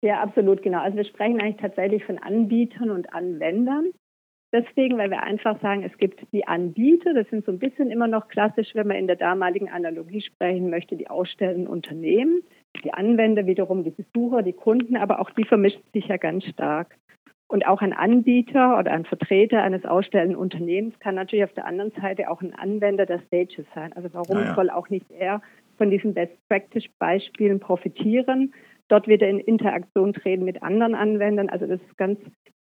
Ja, 0.01 0.23
absolut, 0.23 0.63
genau. 0.63 0.79
Also 0.81 0.97
wir 0.97 1.05
sprechen 1.05 1.41
eigentlich 1.41 1.61
tatsächlich 1.61 2.05
von 2.05 2.19
Anbietern 2.19 2.91
und 2.91 3.13
Anwendern. 3.13 3.91
Deswegen, 4.53 4.99
weil 4.99 5.11
wir 5.11 5.23
einfach 5.23 5.61
sagen, 5.61 5.85
es 5.85 5.97
gibt 5.99 6.21
die 6.33 6.47
Anbieter, 6.49 7.15
das 7.15 7.29
sind 7.29 7.45
so 7.45 7.53
ein 7.53 7.61
bisschen 7.61 7.91
immer 7.91 8.09
noch 8.09 8.27
klassisch, 8.29 8.75
wenn 8.75 8.89
man 8.89 8.97
in 8.97 9.07
der 9.07 9.17
damaligen 9.17 9.69
Analogie 9.69 10.23
sprechen 10.23 10.71
möchte, 10.71 10.97
die 10.97 11.09
ausstellenden 11.09 11.69
Unternehmen, 11.69 12.43
die 12.83 12.93
Anwender 12.93 13.47
wiederum, 13.47 13.85
die 13.85 13.91
Besucher, 13.91 14.43
die 14.43 14.53
Kunden, 14.53 14.97
aber 14.97 15.21
auch 15.21 15.31
die 15.31 15.45
vermischen 15.45 15.83
sich 15.93 16.07
ja 16.09 16.17
ganz 16.17 16.45
stark. 16.47 16.97
Und 17.47 17.67
auch 17.67 17.81
ein 17.81 17.93
Anbieter 17.93 18.79
oder 18.79 18.93
ein 18.93 19.05
Vertreter 19.05 19.63
eines 19.63 19.85
ausstellenden 19.85 20.37
Unternehmens 20.37 20.99
kann 21.01 21.17
natürlich 21.17 21.45
auf 21.45 21.53
der 21.53 21.67
anderen 21.67 21.91
Seite 22.01 22.31
auch 22.31 22.43
ein 22.43 22.55
Anwender 22.55 23.07
der 23.07 23.21
Stages 23.27 23.67
sein. 23.75 23.93
Also 23.93 24.09
warum 24.13 24.39
ja, 24.39 24.55
soll 24.55 24.71
auch 24.71 24.89
nicht 24.89 25.11
er 25.11 25.43
von 25.77 25.91
diesen 25.91 26.15
Best 26.15 26.33
Practice 26.49 26.85
Beispielen 26.99 27.59
profitieren, 27.59 28.55
dort 28.87 29.09
wieder 29.09 29.29
in 29.29 29.41
Interaktion 29.41 30.13
treten 30.13 30.45
mit 30.45 30.63
anderen 30.63 30.95
Anwendern. 30.95 31.49
Also 31.49 31.67
das 31.67 31.81
ist 31.81 31.97
ganz, 31.97 32.21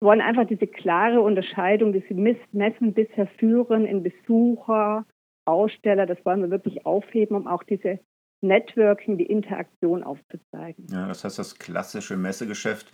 wollen 0.01 0.21
einfach 0.21 0.45
diese 0.47 0.67
klare 0.67 1.21
Unterscheidung, 1.21 1.93
die 1.93 2.03
sie 2.07 2.15
Messen 2.15 2.93
bisher 2.93 3.27
führen 3.37 3.85
in 3.85 4.03
Besucher, 4.03 5.05
Aussteller, 5.45 6.05
das 6.05 6.23
wollen 6.25 6.41
wir 6.41 6.51
wirklich 6.51 6.85
aufheben, 6.85 7.35
um 7.35 7.47
auch 7.47 7.63
diese 7.63 7.99
Networking, 8.41 9.17
die 9.17 9.25
Interaktion 9.25 10.03
aufzuzeigen. 10.03 10.87
Ja, 10.91 11.07
das 11.07 11.23
heißt, 11.23 11.39
das 11.39 11.57
klassische 11.57 12.17
Messegeschäft 12.17 12.91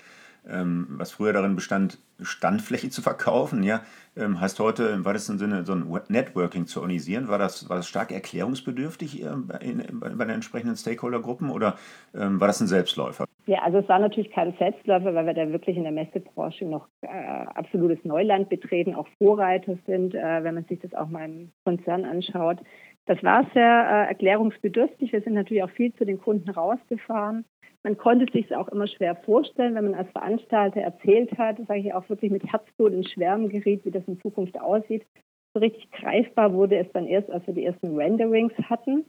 ähm, 0.50 0.88
was 0.90 1.12
früher 1.12 1.34
darin 1.34 1.56
bestand, 1.56 2.00
Standfläche 2.22 2.90
zu 2.90 3.02
verkaufen, 3.02 3.64
ja, 3.64 3.82
ähm, 4.16 4.42
heißt 4.42 4.60
heute 4.60 4.84
im 4.86 5.06
weitesten 5.06 5.38
Sinne 5.38 5.66
so 5.66 5.74
ein 5.74 5.86
Networking 6.08 6.66
zu 6.66 6.80
organisieren. 6.80 7.28
War 7.28 7.38
das, 7.38 7.70
war 7.70 7.78
das 7.78 7.88
stark 7.88 8.12
erklärungsbedürftig 8.12 9.24
ähm, 9.24 9.52
in, 9.62 9.80
in, 9.80 10.00
bei 10.00 10.10
den 10.10 10.30
entsprechenden 10.30 10.76
Stakeholdergruppen 10.76 11.50
oder 11.50 11.78
ähm, 12.16 12.40
war 12.40 12.48
das 12.48 12.62
ein 12.62 12.68
Selbstläufer? 12.68 13.26
Ja, 13.46 13.60
also 13.64 13.78
es 13.78 13.88
war 13.88 14.00
natürlich 14.00 14.32
kein 14.32 14.54
Selbstläufer, 14.58 15.14
weil 15.16 15.26
wir 15.26 15.34
da 15.34 15.50
wirklich 15.52 15.78
in 15.78 15.84
der 15.84 15.94
Messebranche 15.94 16.66
noch 16.66 16.88
äh, 17.02 17.08
absolutes 17.08 18.04
Neuland 18.04 18.50
betreten, 18.50 18.94
auch 18.94 19.08
Vorreiter 19.20 19.78
sind, 19.86 20.14
äh, 20.16 20.44
wenn 20.44 20.56
man 20.56 20.66
sich 20.66 20.80
das 20.80 20.94
auch 20.94 21.08
mal 21.08 21.26
im 21.26 21.52
Konzern 21.64 22.04
anschaut. 22.04 22.58
Das 23.06 23.24
war 23.24 23.46
sehr 23.54 23.64
äh, 23.64 24.08
erklärungsbedürftig. 24.10 25.14
Wir 25.14 25.22
sind 25.22 25.34
natürlich 25.34 25.64
auch 25.64 25.70
viel 25.70 25.94
zu 25.94 26.04
den 26.04 26.20
Kunden 26.20 26.50
rausgefahren 26.50 27.46
man 27.88 27.98
konnte 27.98 28.26
sich 28.34 28.52
es 28.52 28.58
auch 28.58 28.68
immer 28.68 28.86
schwer 28.86 29.16
vorstellen, 29.16 29.76
wenn 29.76 29.86
man 29.86 29.96
als 29.96 30.12
Veranstalter 30.12 30.82
erzählt 30.82 31.38
hat, 31.38 31.56
sage 31.68 31.80
ich 31.80 31.94
auch 31.94 32.10
wirklich 32.10 32.32
mit 32.32 32.44
Herzblut 32.44 32.92
in 32.92 33.08
Schwärmen 33.08 33.48
geriet, 33.48 33.86
wie 33.86 33.92
das 33.92 34.04
in 34.08 34.20
Zukunft 34.20 34.60
aussieht. 34.60 35.06
So 35.54 35.62
richtig 35.62 35.90
greifbar 35.92 36.54
wurde 36.54 36.78
es 36.78 36.92
dann 36.92 37.08
erst, 37.08 37.32
als 37.32 37.48
wir 37.48 37.54
die 37.54 37.64
ersten 37.64 37.96
Renderings 37.96 38.52
hatten 38.70 39.06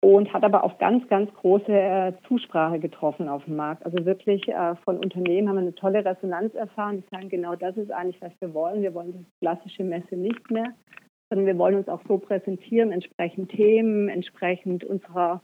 und 0.00 0.32
hat 0.32 0.42
aber 0.42 0.64
auch 0.64 0.78
ganz, 0.78 1.06
ganz 1.08 1.30
große 1.34 1.70
äh, 1.70 2.14
Zusprache 2.26 2.78
getroffen 2.78 3.28
auf 3.28 3.44
dem 3.44 3.56
Markt. 3.56 3.84
Also 3.84 4.06
wirklich 4.06 4.48
äh, 4.48 4.74
von 4.76 4.96
Unternehmen 4.96 5.50
haben 5.50 5.56
wir 5.56 5.62
eine 5.62 5.74
tolle 5.74 6.02
Resonanz 6.02 6.54
erfahren. 6.54 7.02
Die 7.02 7.14
sagen, 7.14 7.28
genau 7.28 7.56
das 7.56 7.76
ist 7.76 7.90
eigentlich, 7.90 8.22
was 8.22 8.32
wir 8.40 8.54
wollen. 8.54 8.80
Wir 8.80 8.94
wollen 8.94 9.12
die 9.12 9.26
klassische 9.42 9.84
Messe 9.84 10.16
nicht 10.16 10.50
mehr, 10.50 10.72
sondern 11.28 11.46
wir 11.46 11.58
wollen 11.58 11.74
uns 11.74 11.88
auch 11.88 12.00
so 12.08 12.16
präsentieren, 12.16 12.90
entsprechend 12.90 13.50
Themen, 13.50 14.08
entsprechend 14.08 14.82
unserer 14.82 15.42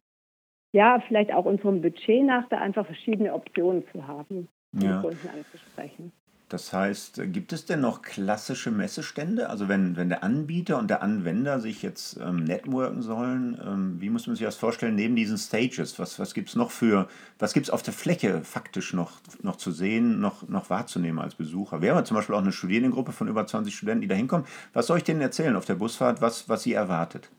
ja, 0.75 1.00
vielleicht 1.07 1.33
auch 1.33 1.45
unserem 1.45 1.81
Budget 1.81 2.25
nach, 2.25 2.49
da 2.49 2.59
einfach 2.59 2.85
verschiedene 2.85 3.33
Optionen 3.33 3.85
zu 3.93 4.09
haben, 4.09 4.49
um 4.73 4.83
ja. 4.83 5.00
Kunden 5.00 5.28
anzusprechen. 5.28 6.11
Das 6.49 6.73
heißt, 6.73 7.33
gibt 7.33 7.52
es 7.52 7.64
denn 7.64 7.81
noch 7.81 8.02
klassische 8.02 8.73
Messestände? 8.73 9.49
Also 9.50 9.69
wenn, 9.69 9.97
wenn 9.97 10.09
der 10.09 10.25
Anbieter 10.25 10.78
und 10.78 10.90
der 10.90 11.00
Anwender 11.00 11.61
sich 11.61 11.83
jetzt 11.83 12.19
ähm, 12.21 12.43
networken 12.43 13.02
sollen, 13.02 13.59
ähm, 13.64 14.00
wie 14.00 14.11
muss 14.11 14.26
man 14.26 14.35
sich 14.35 14.45
das 14.45 14.57
vorstellen 14.57 14.97
neben 14.97 15.14
diesen 15.14 15.38
Stages? 15.38 15.99
Was, 16.00 16.19
was 16.19 16.35
gibt 16.35 16.49
es 16.49 16.57
noch 16.57 16.73
für, 16.73 17.09
was 17.38 17.54
gibt 17.54 17.66
es 17.66 17.71
auf 17.71 17.83
der 17.83 17.95
Fläche 17.95 18.43
faktisch 18.43 18.93
noch, 18.95 19.12
noch 19.43 19.57
zu 19.57 19.71
sehen, 19.71 20.21
noch, 20.21 20.47
noch 20.49 20.71
wahrzunehmen 20.71 21.21
als 21.21 21.37
Besucher? 21.37 21.83
Wir 21.83 21.95
haben 21.95 22.04
zum 22.04 22.16
Beispiel 22.16 22.35
auch 22.35 22.43
eine 22.43 22.52
Studienengruppe 22.52 23.12
von 23.12 23.28
über 23.28 23.47
20 23.47 23.75
Studenten, 23.75 24.02
die 24.02 24.09
da 24.09 24.16
hinkommen. 24.16 24.47
Was 24.73 24.88
soll 24.88 24.99
ich 24.99 25.04
denen 25.04 25.21
erzählen 25.21 25.54
auf 25.54 25.64
der 25.64 25.76
Busfahrt, 25.76 26.21
was, 26.21 26.49
was 26.49 26.64
sie 26.64 26.73
erwartet? 26.73 27.31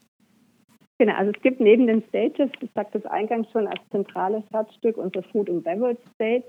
Genau, 0.98 1.14
also 1.14 1.32
es 1.36 1.42
gibt 1.42 1.60
neben 1.60 1.88
den 1.88 2.04
Stages, 2.08 2.50
ich 2.62 2.72
sagte 2.74 3.00
das 3.00 3.12
eingangs 3.12 3.52
schon, 3.52 3.68
als 3.68 3.82
zentrales 3.92 4.44
Herzstück 4.52 4.98
unser 4.98 5.24
Food 5.24 5.50
and 5.50 5.64
Beverage 5.64 6.00
Stage, 6.14 6.46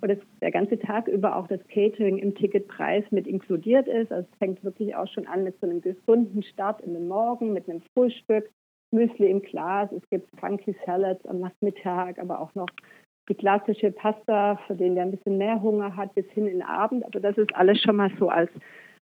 wo 0.00 0.08
das, 0.08 0.18
der 0.40 0.50
ganze 0.50 0.78
Tag 0.78 1.06
über 1.06 1.36
auch 1.36 1.46
das 1.46 1.60
Catering 1.68 2.18
im 2.18 2.34
Ticketpreis 2.34 3.04
mit 3.12 3.28
inkludiert 3.28 3.86
ist. 3.86 4.10
Also 4.10 4.28
es 4.30 4.38
fängt 4.38 4.64
wirklich 4.64 4.96
auch 4.96 5.06
schon 5.06 5.28
an 5.28 5.44
mit 5.44 5.58
so 5.60 5.68
einem 5.68 5.80
gesunden 5.80 6.42
Start 6.42 6.80
in 6.80 6.94
den 6.94 7.06
Morgen, 7.06 7.52
mit 7.52 7.68
einem 7.68 7.82
Frühstück, 7.94 8.50
Müsli 8.90 9.30
im 9.30 9.42
Glas, 9.42 9.90
es 9.92 10.08
gibt 10.10 10.28
Funky 10.40 10.74
Salads 10.84 11.24
am 11.26 11.40
Nachmittag, 11.40 12.18
aber 12.18 12.40
auch 12.40 12.54
noch 12.54 12.68
die 13.28 13.34
klassische 13.34 13.90
Pasta, 13.90 14.56
für 14.66 14.74
den 14.74 14.96
der 14.96 15.04
ein 15.04 15.10
bisschen 15.12 15.38
mehr 15.38 15.62
Hunger 15.62 15.96
hat, 15.96 16.14
bis 16.14 16.26
hin 16.32 16.46
in 16.46 16.58
den 16.58 16.62
Abend. 16.62 17.04
Aber 17.04 17.20
das 17.20 17.38
ist 17.38 17.54
alles 17.54 17.80
schon 17.80 17.96
mal 17.96 18.10
so 18.18 18.28
als 18.28 18.50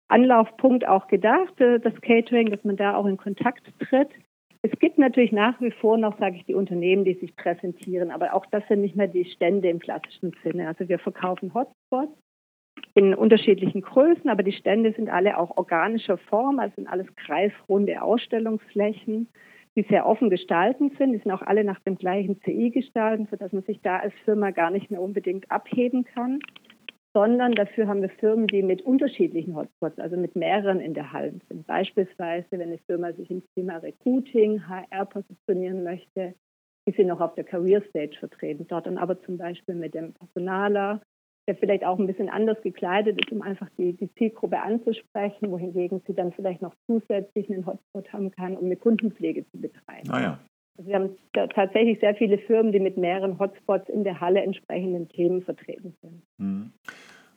Anlaufpunkt 0.07 0.87
auch 0.87 1.07
gedacht, 1.07 1.59
äh, 1.59 1.79
das 1.79 1.93
Catering, 2.01 2.49
dass 2.49 2.63
man 2.63 2.77
da 2.77 2.95
auch 2.95 3.05
in 3.05 3.17
Kontakt 3.17 3.63
tritt. 3.79 4.09
Es 4.69 4.79
gibt 4.79 4.97
natürlich 4.97 5.31
nach 5.31 5.61
wie 5.61 5.71
vor 5.71 5.97
noch, 5.97 6.19
sage 6.19 6.35
ich, 6.35 6.45
die 6.45 6.53
Unternehmen, 6.53 7.05
die 7.05 7.13
sich 7.13 7.35
präsentieren, 7.37 8.11
aber 8.11 8.33
auch 8.33 8.45
das 8.47 8.67
sind 8.67 8.81
nicht 8.81 8.97
mehr 8.97 9.07
die 9.07 9.23
Stände 9.23 9.69
im 9.69 9.79
klassischen 9.79 10.35
Sinne. 10.43 10.67
Also 10.67 10.89
wir 10.89 10.99
verkaufen 10.99 11.53
Hotspots 11.53 12.11
in 12.93 13.13
unterschiedlichen 13.13 13.81
Größen, 13.81 14.29
aber 14.29 14.43
die 14.43 14.51
Stände 14.51 14.91
sind 14.91 15.09
alle 15.09 15.37
auch 15.37 15.55
organischer 15.55 16.17
Form, 16.17 16.59
also 16.59 16.75
sind 16.75 16.87
alles 16.87 17.07
kreisrunde 17.15 18.01
Ausstellungsflächen, 18.01 19.29
die 19.77 19.83
sehr 19.83 20.05
offen 20.05 20.29
gestalten 20.29 20.91
sind. 20.97 21.13
Die 21.13 21.19
sind 21.19 21.31
auch 21.31 21.43
alle 21.43 21.63
nach 21.63 21.79
dem 21.79 21.97
gleichen 21.97 22.41
CI 22.41 22.69
gestalten, 22.71 23.27
sodass 23.31 23.53
man 23.53 23.63
sich 23.63 23.79
da 23.81 23.97
als 23.99 24.13
Firma 24.25 24.51
gar 24.51 24.71
nicht 24.71 24.91
mehr 24.91 25.01
unbedingt 25.01 25.49
abheben 25.49 26.03
kann 26.03 26.39
sondern 27.13 27.53
dafür 27.53 27.87
haben 27.87 28.01
wir 28.01 28.09
Firmen, 28.09 28.47
die 28.47 28.61
mit 28.61 28.81
unterschiedlichen 28.81 29.55
Hotspots, 29.55 29.99
also 29.99 30.17
mit 30.17 30.35
mehreren 30.35 30.79
in 30.79 30.93
der 30.93 31.11
Halle 31.11 31.33
sind. 31.49 31.65
Beispielsweise, 31.65 32.47
wenn 32.51 32.61
eine 32.61 32.77
Firma 32.79 33.13
sich 33.13 33.31
im 33.31 33.43
Thema 33.55 33.77
Recruiting, 33.77 34.67
HR 34.67 35.05
positionieren 35.05 35.83
möchte, 35.83 36.35
die 36.87 36.93
sind 36.93 37.07
noch 37.07 37.19
auf 37.19 37.35
der 37.35 37.43
Career 37.43 37.81
Stage 37.89 38.17
vertreten. 38.17 38.65
Dort 38.67 38.87
dann 38.87 38.97
aber 38.97 39.21
zum 39.21 39.37
Beispiel 39.37 39.75
mit 39.75 39.93
dem 39.93 40.13
Personaler, 40.13 41.01
der 41.47 41.55
vielleicht 41.55 41.85
auch 41.85 41.97
ein 41.99 42.07
bisschen 42.07 42.29
anders 42.29 42.61
gekleidet 42.61 43.19
ist, 43.19 43.31
um 43.31 43.41
einfach 43.41 43.69
die, 43.77 43.93
die 43.93 44.13
Zielgruppe 44.15 44.61
anzusprechen, 44.61 45.51
wohingegen 45.51 46.01
sie 46.05 46.13
dann 46.13 46.33
vielleicht 46.33 46.61
noch 46.61 46.75
zusätzlich 46.85 47.49
einen 47.49 47.65
Hotspot 47.65 48.11
haben 48.13 48.31
kann, 48.31 48.57
um 48.57 48.65
eine 48.65 48.75
Kundenpflege 48.75 49.45
zu 49.51 49.59
betreiben. 49.59 50.09
Ah 50.11 50.21
ja. 50.21 50.39
Also 50.77 50.89
wir 50.89 50.95
haben 50.95 51.17
tatsächlich 51.55 51.99
sehr 51.99 52.15
viele 52.15 52.37
Firmen, 52.37 52.71
die 52.71 52.79
mit 52.79 52.97
mehreren 52.97 53.39
Hotspots 53.39 53.89
in 53.89 54.03
der 54.03 54.21
Halle 54.21 54.41
entsprechenden 54.41 55.09
Themen 55.09 55.41
vertreten 55.41 55.95
sind. 56.01 56.21
Mhm. 56.37 56.71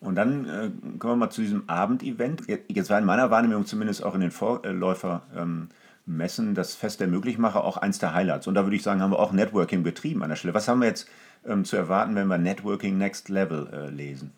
Und 0.01 0.15
dann 0.15 0.47
äh, 0.47 0.99
kommen 0.99 1.13
wir 1.13 1.17
mal 1.17 1.31
zu 1.31 1.43
diesem 1.43 1.69
Abendevent. 1.69 2.43
Jetzt 2.69 2.91
war 2.91 2.99
in 2.99 3.05
meiner 3.05 3.31
Wahrnehmung 3.31 3.67
zumindest 3.67 4.05
auch 4.05 4.15
in 4.15 4.23
den 4.23 4.31
Vorläufermessen 4.31 6.49
ähm, 6.49 6.55
das 6.55 6.75
Fest 6.75 7.01
der 7.01 7.09
Möglichmacher 7.09 7.65
auch 7.65 7.77
eins 7.77 7.99
der 7.99 8.15
Highlights. 8.15 8.47
Und 8.47 8.55
da 8.55 8.65
würde 8.65 8.77
ich 8.77 8.83
sagen, 8.83 9.03
haben 9.03 9.13
wir 9.13 9.19
auch 9.19 9.33
Networking 9.33 9.83
betrieben 9.83 10.23
an 10.23 10.31
der 10.31 10.37
Stelle. 10.37 10.55
Was 10.55 10.69
haben 10.69 10.81
wir 10.81 10.89
jetzt 10.89 11.11
ähm, 11.47 11.65
zu 11.65 11.77
erwarten, 11.77 12.15
wenn 12.15 12.29
wir 12.29 12.39
Networking 12.39 12.97
Next 12.97 13.29
Level 13.29 13.69
äh, 13.73 13.91
lesen? 13.91 14.33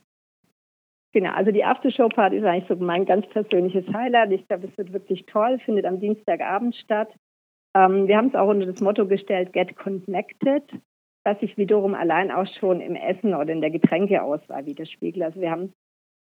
Genau, 1.13 1.33
also 1.33 1.53
die 1.53 1.65
Aftershow-Party 1.65 2.39
ist 2.39 2.45
eigentlich 2.45 2.69
so 2.69 2.77
mein 2.77 3.05
ganz 3.05 3.27
persönliches 3.29 3.87
Highlight. 3.93 4.33
Ich 4.33 4.49
glaube, 4.49 4.67
es 4.67 4.79
wird 4.79 4.93
wirklich 4.93 5.27
toll, 5.27 5.61
findet 5.65 5.85
am 5.85 6.01
Dienstagabend 6.01 6.75
statt. 6.75 7.09
Ähm, 7.75 8.07
wir 8.07 8.17
haben 8.17 8.29
es 8.29 8.35
auch 8.35 8.49
unter 8.49 8.67
das 8.67 8.81
Motto 8.81 9.07
gestellt, 9.07 9.53
Get 9.53 9.77
Connected, 9.77 10.65
was 11.25 11.39
sich 11.41 11.57
wiederum 11.57 11.95
allein 11.95 12.31
auch 12.31 12.47
schon 12.59 12.81
im 12.81 12.97
Essen 12.97 13.35
oder 13.35 13.53
in 13.53 13.61
der 13.61 13.71
Getränkeauswahl 13.71 14.67
widerspiegelt. 14.67 15.25
Also 15.25 15.41
wir 15.41 15.51
haben 15.51 15.73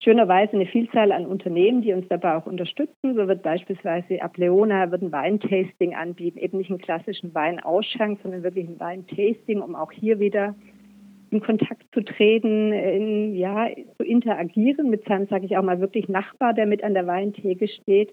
schönerweise 0.02 0.54
eine 0.54 0.66
Vielzahl 0.66 1.12
an 1.12 1.26
Unternehmen, 1.26 1.82
die 1.82 1.92
uns 1.92 2.09
dabei 2.09 2.37
auch 2.37 2.47
unterstützen. 2.47 3.14
So 3.14 3.28
wird 3.28 3.42
beispielsweise 3.42 4.23
Ableona 4.23 4.90
wird 4.90 5.02
ein 5.02 5.12
Weintasting 5.12 5.94
anbieten, 5.94 6.38
eben 6.38 6.59
nicht 6.59 6.70
einen 6.70 6.80
klassischen 6.80 7.35
Weinausschank, 7.35 8.20
sondern 8.23 8.42
wirklich 8.42 8.68
ein 8.68 8.80
Weintasting, 8.80 9.61
um 9.61 9.75
auch 9.75 9.92
hier 9.92 10.18
wieder 10.18 10.54
in 11.30 11.40
Kontakt 11.40 11.85
zu 11.94 12.02
treten, 12.02 12.73
in, 12.73 13.37
ja, 13.37 13.68
zu 13.97 14.04
interagieren 14.04 14.90
mit 14.90 15.04
seinem, 15.04 15.28
sage 15.28 15.47
ich 15.47 15.56
auch 15.56 15.62
mal, 15.62 15.80
wirklich 15.80 16.09
Nachbar, 16.09 16.54
der 16.54 16.66
mit 16.66 16.82
an 16.82 16.94
der 16.94 17.06
Weintheke 17.06 17.68
steht. 17.68 18.12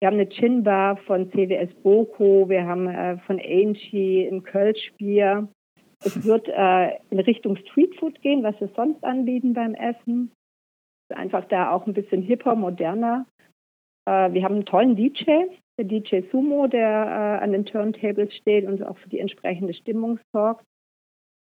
Wir 0.00 0.08
haben 0.08 0.16
eine 0.16 0.28
Chin-Bar 0.28 0.98
von 0.98 1.30
CWS 1.30 1.74
Boko, 1.82 2.48
wir 2.48 2.66
haben 2.66 2.86
äh, 2.86 3.16
von 3.20 3.40
Angie 3.40 4.28
ein 4.28 4.42
Kölschbier. 4.42 5.48
Es 6.04 6.24
wird 6.24 6.48
äh, 6.48 6.98
in 7.10 7.20
Richtung 7.20 7.56
Streetfood 7.56 8.20
gehen, 8.20 8.42
was 8.42 8.60
wir 8.60 8.68
sonst 8.76 9.02
anbieten 9.02 9.54
beim 9.54 9.74
Essen. 9.74 10.32
Einfach 11.08 11.46
da 11.46 11.70
auch 11.70 11.86
ein 11.86 11.94
bisschen 11.94 12.20
hipper, 12.20 12.54
moderner. 12.54 13.26
Äh, 14.06 14.32
wir 14.32 14.44
haben 14.44 14.56
einen 14.56 14.66
tollen 14.66 14.96
DJ, 14.96 15.46
der 15.78 15.84
DJ 15.86 16.20
Sumo, 16.30 16.66
der 16.66 16.88
äh, 17.40 17.42
an 17.42 17.52
den 17.52 17.64
Turntables 17.64 18.34
steht 18.34 18.66
und 18.66 18.82
auch 18.82 18.98
für 18.98 19.08
die 19.08 19.20
entsprechende 19.20 19.72
Stimmung 19.72 20.18
sorgt. 20.32 20.64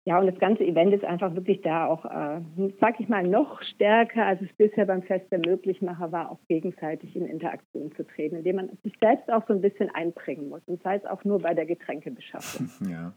Ja, 0.08 0.20
und 0.20 0.28
das 0.28 0.40
ganze 0.40 0.64
Event 0.64 0.94
ist 0.94 1.04
einfach 1.04 1.36
wirklich 1.36 1.60
da 1.64 1.86
auch, 1.86 2.06
äh, 2.06 2.40
sag 2.80 2.98
ich 3.02 3.10
mal, 3.10 3.28
noch 3.28 3.62
stärker, 3.62 4.26
als 4.26 4.42
es 4.42 4.48
bisher 4.56 4.86
beim 4.86 5.04
Fest 5.04 5.26
der 5.32 5.40
Möglichmacher 5.40 6.14
war, 6.14 6.32
auch 6.32 6.40
gegenseitig 6.48 7.14
in 7.18 7.26
Interaktion 7.26 7.92
zu 7.94 8.08
treten, 8.08 8.38
indem 8.38 8.56
man 8.56 8.70
sich 8.86 8.94
selbst 9.02 9.30
auch 9.30 9.46
so 9.50 9.54
ein 9.54 9.60
bisschen 9.60 9.90
einbringen 9.94 10.48
muss. 10.48 10.62
Und 10.66 10.82
sei 10.82 10.96
es 10.96 11.06
auch 11.06 11.26
nur 11.26 11.42
bei 11.42 11.54
der 11.54 11.66
Getränkebeschaffung. 11.66 12.70
Ja. 12.90 13.12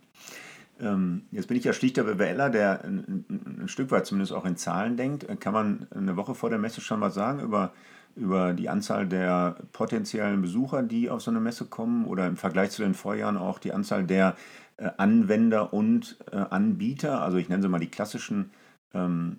Ähm, 0.81 1.27
jetzt 1.31 1.47
bin 1.47 1.57
ich 1.57 1.63
ja 1.63 1.73
schlichter 1.73 2.03
BWLer, 2.03 2.51
der 2.51 2.85
ein, 2.85 3.25
ein, 3.29 3.69
Stück 3.69 3.93
weit 3.93 4.07
zumindest 4.07 4.33
auch 4.33 4.45
in 4.45 4.57
Zahlen 4.57 4.97
denkt. 4.97 5.29
Kann 5.39 5.53
man 5.53 5.87
eine 5.95 6.17
Woche 6.17 6.35
vor 6.35 6.51
der 6.51 6.59
Messe 6.59 6.81
schon 6.81 7.01
was 7.01 7.15
sagen 7.15 7.39
über, 7.39 7.73
über 8.17 8.53
die 8.53 8.69
Anzahl 8.69 9.07
der 9.07 9.57
potenziellen 9.73 10.43
Besucher, 10.43 10.83
die 10.83 11.09
auf 11.09 11.21
so 11.21 11.31
eine 11.31 11.39
Messe 11.39 11.67
kommen 11.67 12.05
oder 12.05 12.27
im 12.27 12.37
Vergleich 12.37 12.71
zu 12.71 12.83
den 12.83 12.95
Vorjahren 12.95 13.37
auch 13.37 13.61
die 13.61 13.73
Anzahl 13.73 14.05
der 14.05 14.35
Anwender 14.97 15.73
und 15.73 16.19
äh, 16.33 16.37
Anbieter, 16.37 17.23
also 17.23 17.39
ich 17.39 17.49
nenne 17.49 17.63
sie 17.63 17.69
mal 17.69 17.81
die 17.81 17.91
klassischen 17.91 18.51
ähm, 18.95 19.39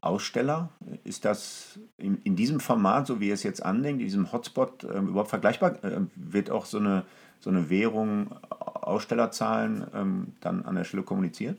Aussteller. 0.00 0.70
Ist 1.04 1.24
das 1.24 1.80
in, 1.96 2.18
in, 2.24 2.36
diesem 2.36 2.60
Format, 2.60 3.06
so 3.06 3.20
wie 3.20 3.30
es 3.30 3.42
jetzt 3.42 3.64
andenkt, 3.64 4.00
in 4.00 4.06
diesem 4.06 4.32
Hotspot 4.32 4.84
äh, 4.84 4.98
überhaupt 4.98 5.30
vergleichbar? 5.30 5.82
Äh, 5.84 6.00
wird 6.14 6.50
auch 6.50 6.64
so 6.64 6.78
eine, 6.78 7.04
so 7.38 7.50
eine 7.50 7.70
Währung, 7.70 8.34
Ausstellerzahlen 8.50 9.86
ähm, 9.94 10.34
dann 10.40 10.64
an 10.64 10.74
der 10.74 10.84
Stelle 10.84 11.02
kommuniziert? 11.02 11.58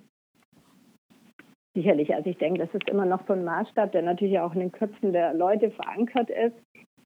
Sicherlich. 1.76 2.14
Also 2.14 2.30
ich 2.30 2.38
denke, 2.38 2.60
das 2.60 2.74
ist 2.74 2.88
immer 2.88 3.06
noch 3.06 3.26
so 3.28 3.34
ein 3.34 3.44
Maßstab, 3.44 3.92
der 3.92 4.02
natürlich 4.02 4.40
auch 4.40 4.54
in 4.54 4.62
den 4.62 4.72
Köpfen 4.72 5.12
der 5.12 5.34
Leute 5.34 5.72
verankert 5.72 6.30
ist. 6.30 6.56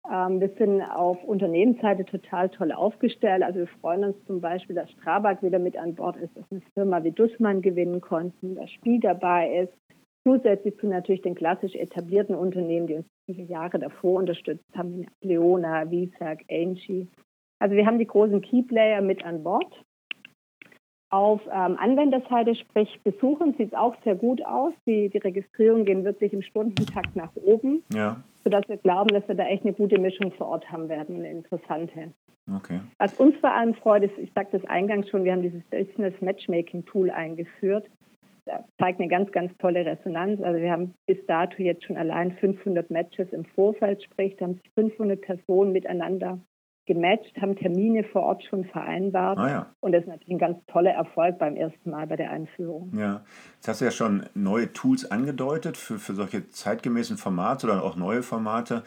Ähm, 0.07 0.39
wir 0.39 0.49
sind 0.57 0.81
auf 0.81 1.23
Unternehmensseite 1.23 2.05
total 2.05 2.49
toll 2.49 2.71
aufgestellt. 2.71 3.43
Also 3.43 3.59
wir 3.59 3.67
freuen 3.67 4.03
uns 4.05 4.25
zum 4.25 4.41
Beispiel, 4.41 4.75
dass 4.75 4.89
Strabag 4.91 5.41
wieder 5.41 5.59
mit 5.59 5.77
an 5.77 5.95
Bord 5.95 6.17
ist, 6.17 6.35
dass 6.35 6.45
eine 6.51 6.61
Firma 6.73 7.03
wie 7.03 7.11
Dussmann 7.11 7.61
gewinnen 7.61 8.01
konnten, 8.01 8.55
dass 8.55 8.71
Spiel 8.71 8.99
dabei 8.99 9.63
ist. 9.63 9.73
Zusätzlich 10.25 10.77
zu 10.77 10.87
natürlich 10.87 11.21
den 11.21 11.35
klassisch 11.35 11.75
etablierten 11.75 12.35
Unternehmen, 12.35 12.87
die 12.87 12.95
uns 12.95 13.07
viele 13.25 13.43
Jahre 13.43 13.79
davor 13.79 14.19
unterstützt 14.19 14.65
haben, 14.75 15.05
Leona, 15.21 15.89
Visag, 15.89 16.43
Angie. 16.49 17.07
Also 17.59 17.75
wir 17.75 17.85
haben 17.85 17.99
die 17.99 18.07
großen 18.07 18.41
Keyplayer 18.41 19.01
mit 19.01 19.23
an 19.23 19.43
Bord. 19.43 19.85
Auf 21.11 21.41
ähm, 21.47 21.75
Anwenderseite, 21.79 22.53
sprich 22.53 22.99
Besuchen, 23.03 23.55
sieht 23.57 23.69
es 23.69 23.73
auch 23.73 23.95
sehr 24.03 24.15
gut 24.15 24.45
aus. 24.45 24.73
Die, 24.85 25.09
die 25.09 25.17
Registrierungen 25.17 25.85
gehen 25.85 26.03
wirklich 26.03 26.33
im 26.33 26.43
Stundentakt 26.43 27.15
nach 27.15 27.35
oben, 27.35 27.83
ja. 27.91 28.17
sodass 28.43 28.67
wir 28.69 28.77
glauben, 28.77 29.09
dass 29.09 29.27
wir 29.27 29.33
da 29.33 29.45
echt 29.45 29.63
eine 29.63 29.73
gute 29.73 29.99
Mischung 29.99 30.31
vor 30.33 30.47
Ort 30.47 30.71
haben 30.71 30.87
werden, 30.87 31.15
eine 31.17 31.31
interessante. 31.31 32.13
Okay. 32.55 32.79
Was 32.99 33.13
uns 33.15 33.35
vor 33.37 33.51
allem 33.51 33.73
freut, 33.73 34.03
ist, 34.03 34.17
ich 34.17 34.31
sagte 34.33 34.57
es 34.57 34.65
eingangs 34.65 35.09
schon, 35.09 35.23
wir 35.23 35.31
haben 35.31 35.41
dieses 35.41 35.63
Business 35.65 36.13
Matchmaking 36.21 36.85
Tool 36.85 37.09
eingeführt. 37.09 37.87
Das 38.45 38.61
zeigt 38.79 38.99
eine 38.99 39.09
ganz, 39.09 39.31
ganz 39.31 39.55
tolle 39.57 39.85
Resonanz. 39.85 40.41
Also 40.41 40.59
wir 40.59 40.71
haben 40.71 40.93
bis 41.07 41.23
dato 41.27 41.61
jetzt 41.61 41.85
schon 41.85 41.97
allein 41.97 42.33
500 42.33 42.89
Matches 42.89 43.31
im 43.31 43.45
Vorfeld, 43.45 44.03
sprich, 44.03 44.35
da 44.37 44.45
haben 44.45 44.55
sich 44.55 44.71
500 44.75 45.21
Personen 45.21 45.71
miteinander 45.71 46.39
gematcht, 46.89 47.39
haben 47.39 47.55
Termine 47.55 48.03
vor 48.03 48.23
Ort 48.23 48.43
schon 48.43 48.65
vereinbart. 48.65 49.37
Ah, 49.37 49.47
ja. 49.47 49.65
Und 49.79 49.91
das 49.91 50.01
ist 50.01 50.07
natürlich 50.07 50.31
ein 50.31 50.39
ganz 50.39 50.57
toller 50.65 50.91
Erfolg 50.91 51.37
beim 51.37 51.55
ersten 51.55 51.91
Mal 51.91 52.07
bei 52.07 52.15
der 52.15 52.31
Einführung. 52.31 52.91
Ja, 52.97 53.21
jetzt 53.55 53.67
hast 53.67 53.79
du 53.79 53.85
ja 53.85 53.91
schon 53.91 54.25
neue 54.33 54.73
Tools 54.73 55.09
angedeutet 55.09 55.77
für, 55.77 55.99
für 55.99 56.15
solche 56.15 56.49
zeitgemäßen 56.49 57.17
Formate 57.17 57.67
oder 57.67 57.83
auch 57.83 57.95
neue 57.95 58.23
Formate 58.23 58.83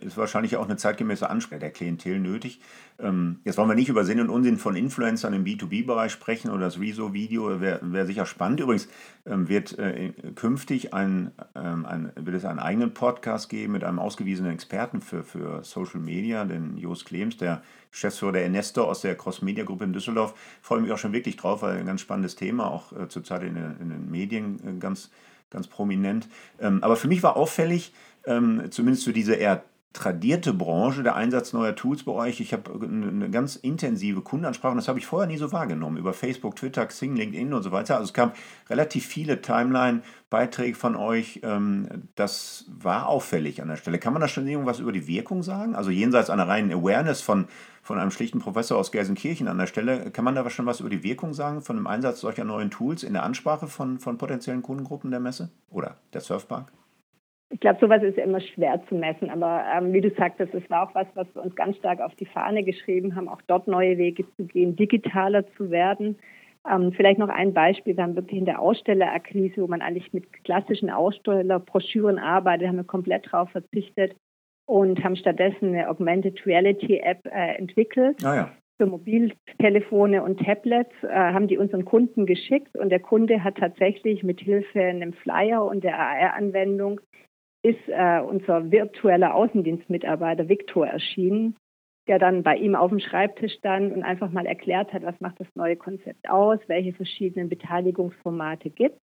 ist 0.00 0.16
wahrscheinlich 0.16 0.56
auch 0.56 0.64
eine 0.64 0.76
zeitgemäße 0.76 1.28
Ansprache 1.28 1.60
der 1.60 1.70
Klientel 1.70 2.18
nötig. 2.18 2.60
Ähm, 3.00 3.38
jetzt 3.44 3.56
wollen 3.58 3.68
wir 3.68 3.76
nicht 3.76 3.88
über 3.88 4.04
Sinn 4.04 4.20
und 4.20 4.28
Unsinn 4.28 4.58
von 4.58 4.74
Influencern 4.74 5.32
im 5.32 5.44
B2B-Bereich 5.44 6.10
sprechen 6.10 6.50
oder 6.50 6.64
das 6.64 6.80
Rezo-Video 6.80 7.60
wäre 7.60 7.78
wär 7.82 8.06
sicher 8.06 8.26
spannend. 8.26 8.60
Übrigens 8.60 8.88
ähm, 9.26 9.48
wird 9.48 9.78
äh, 9.78 10.12
künftig 10.34 10.94
ein, 10.94 11.30
ähm, 11.54 11.86
ein, 11.86 12.12
wird 12.16 12.36
es 12.36 12.44
einen 12.44 12.58
eigenen 12.58 12.94
Podcast 12.94 13.48
geben 13.48 13.74
mit 13.74 13.84
einem 13.84 14.00
ausgewiesenen 14.00 14.52
Experten 14.52 15.00
für, 15.00 15.22
für 15.22 15.62
Social 15.62 16.00
Media, 16.00 16.44
den 16.44 16.76
Jos 16.76 17.04
Klems, 17.04 17.36
der 17.36 17.62
Geschäftsführer 17.90 18.32
der 18.32 18.44
Enesto 18.44 18.84
aus 18.84 19.00
der 19.00 19.16
Cross-Media-Gruppe 19.16 19.84
in 19.84 19.92
Düsseldorf. 19.92 20.34
Freue 20.60 20.80
mich 20.80 20.92
auch 20.92 20.98
schon 20.98 21.12
wirklich 21.12 21.36
drauf, 21.36 21.62
weil 21.62 21.78
ein 21.78 21.86
ganz 21.86 22.00
spannendes 22.00 22.36
Thema, 22.36 22.70
auch 22.70 22.92
äh, 22.92 23.08
zurzeit 23.08 23.42
in, 23.42 23.56
in, 23.56 23.90
den 23.90 24.10
Medien 24.10 24.60
äh, 24.66 24.78
ganz, 24.78 25.10
ganz 25.50 25.68
prominent. 25.68 26.28
Ähm, 26.60 26.82
aber 26.82 26.96
für 26.96 27.08
mich 27.08 27.22
war 27.22 27.36
auffällig, 27.36 27.92
ähm, 28.28 28.70
zumindest 28.70 29.04
für 29.04 29.12
diese 29.12 29.34
eher 29.34 29.64
tradierte 29.94 30.52
Branche, 30.52 31.02
der 31.02 31.16
Einsatz 31.16 31.52
neuer 31.52 31.74
Tools 31.74 32.04
bei 32.04 32.12
euch. 32.12 32.40
Ich 32.40 32.52
habe 32.52 32.70
eine 32.72 33.30
ganz 33.30 33.56
intensive 33.56 34.20
Kundenansprache, 34.20 34.76
das 34.76 34.86
habe 34.86 34.98
ich 34.98 35.06
vorher 35.06 35.26
nie 35.26 35.38
so 35.38 35.50
wahrgenommen, 35.50 35.96
über 35.96 36.12
Facebook, 36.12 36.56
Twitter, 36.56 36.84
Xing, 36.86 37.16
LinkedIn 37.16 37.52
und 37.52 37.62
so 37.62 37.72
weiter. 37.72 37.94
Also 37.94 38.04
es 38.04 38.12
kam 38.12 38.32
relativ 38.68 39.06
viele 39.06 39.40
Timeline-Beiträge 39.40 40.76
von 40.76 40.94
euch. 40.94 41.40
Ähm, 41.42 41.88
das 42.14 42.66
war 42.68 43.08
auffällig 43.08 43.62
an 43.62 43.68
der 43.68 43.76
Stelle. 43.76 43.98
Kann 43.98 44.12
man 44.12 44.20
da 44.20 44.28
schon 44.28 44.46
irgendwas 44.46 44.78
über 44.78 44.92
die 44.92 45.06
Wirkung 45.06 45.42
sagen? 45.42 45.74
Also 45.74 45.90
jenseits 45.90 46.28
einer 46.28 46.46
reinen 46.46 46.70
Awareness 46.70 47.22
von, 47.22 47.48
von 47.82 47.98
einem 47.98 48.10
schlichten 48.10 48.40
Professor 48.40 48.78
aus 48.78 48.92
Gelsenkirchen 48.92 49.48
an 49.48 49.58
der 49.58 49.66
Stelle, 49.66 50.10
kann 50.10 50.24
man 50.24 50.34
da 50.34 50.48
schon 50.50 50.66
was 50.66 50.80
über 50.80 50.90
die 50.90 51.02
Wirkung 51.02 51.32
sagen 51.32 51.62
von 51.62 51.76
dem 51.76 51.86
Einsatz 51.86 52.20
solcher 52.20 52.44
neuen 52.44 52.70
Tools 52.70 53.02
in 53.02 53.14
der 53.14 53.22
Ansprache 53.22 53.66
von, 53.66 53.98
von 53.98 54.18
potenziellen 54.18 54.62
Kundengruppen 54.62 55.10
der 55.10 55.20
Messe 55.20 55.50
oder 55.70 55.96
der 56.12 56.20
Surfpark? 56.20 56.70
Ich 57.50 57.60
glaube, 57.60 57.78
sowas 57.80 58.02
ist 58.02 58.18
immer 58.18 58.40
schwer 58.40 58.82
zu 58.88 58.94
messen, 58.94 59.30
aber 59.30 59.64
ähm, 59.74 59.92
wie 59.94 60.02
du 60.02 60.10
sagtest, 60.10 60.54
es 60.54 60.68
war 60.68 60.86
auch 60.86 60.94
was, 60.94 61.06
was 61.14 61.26
wir 61.34 61.42
uns 61.42 61.56
ganz 61.56 61.76
stark 61.76 62.00
auf 62.00 62.14
die 62.16 62.26
Fahne 62.26 62.62
geschrieben 62.62 63.16
haben, 63.16 63.28
auch 63.28 63.40
dort 63.46 63.66
neue 63.68 63.96
Wege 63.96 64.24
zu 64.36 64.44
gehen, 64.44 64.76
digitaler 64.76 65.46
zu 65.56 65.70
werden. 65.70 66.18
Ähm, 66.70 66.92
vielleicht 66.92 67.18
noch 67.18 67.30
ein 67.30 67.54
Beispiel, 67.54 67.96
wir 67.96 68.04
haben 68.04 68.16
wirklich 68.16 68.38
in 68.38 68.44
der 68.44 68.60
Ausstellerakquise, 68.60 69.62
wo 69.62 69.66
man 69.66 69.80
eigentlich 69.80 70.12
mit 70.12 70.30
klassischen 70.44 70.90
Ausstellerbroschüren 70.90 72.18
arbeitet, 72.18 72.68
haben 72.68 72.76
wir 72.76 72.84
komplett 72.84 73.26
darauf 73.32 73.50
verzichtet 73.50 74.14
und 74.66 75.02
haben 75.02 75.16
stattdessen 75.16 75.68
eine 75.68 75.88
Augmented 75.88 76.44
Reality 76.44 76.98
App 76.98 77.24
äh, 77.26 77.54
entwickelt. 77.56 78.22
Ah, 78.24 78.34
ja. 78.34 78.50
Für 78.76 78.86
Mobiltelefone 78.86 80.22
und 80.22 80.38
Tablets 80.44 80.92
äh, 81.02 81.08
haben 81.08 81.48
die 81.48 81.58
unseren 81.58 81.84
Kunden 81.84 82.26
geschickt 82.26 82.76
und 82.76 82.90
der 82.90 83.00
Kunde 83.00 83.42
hat 83.42 83.56
tatsächlich 83.56 84.22
mit 84.22 84.40
Hilfe 84.40 84.80
einem 84.80 85.14
Flyer 85.14 85.64
und 85.64 85.82
der 85.82 85.98
AR-Anwendung 85.98 87.00
ist 87.62 87.88
äh, 87.88 88.20
unser 88.20 88.70
virtueller 88.70 89.34
Außendienstmitarbeiter 89.34 90.48
Viktor 90.48 90.86
erschienen, 90.86 91.56
der 92.06 92.18
dann 92.18 92.42
bei 92.42 92.56
ihm 92.56 92.74
auf 92.74 92.90
dem 92.90 93.00
Schreibtisch 93.00 93.54
stand 93.54 93.92
und 93.92 94.02
einfach 94.02 94.30
mal 94.30 94.46
erklärt 94.46 94.92
hat, 94.92 95.02
was 95.02 95.20
macht 95.20 95.40
das 95.40 95.48
neue 95.54 95.76
Konzept 95.76 96.28
aus, 96.30 96.58
welche 96.66 96.92
verschiedenen 96.92 97.48
Beteiligungsformate 97.48 98.70
gibt. 98.70 98.98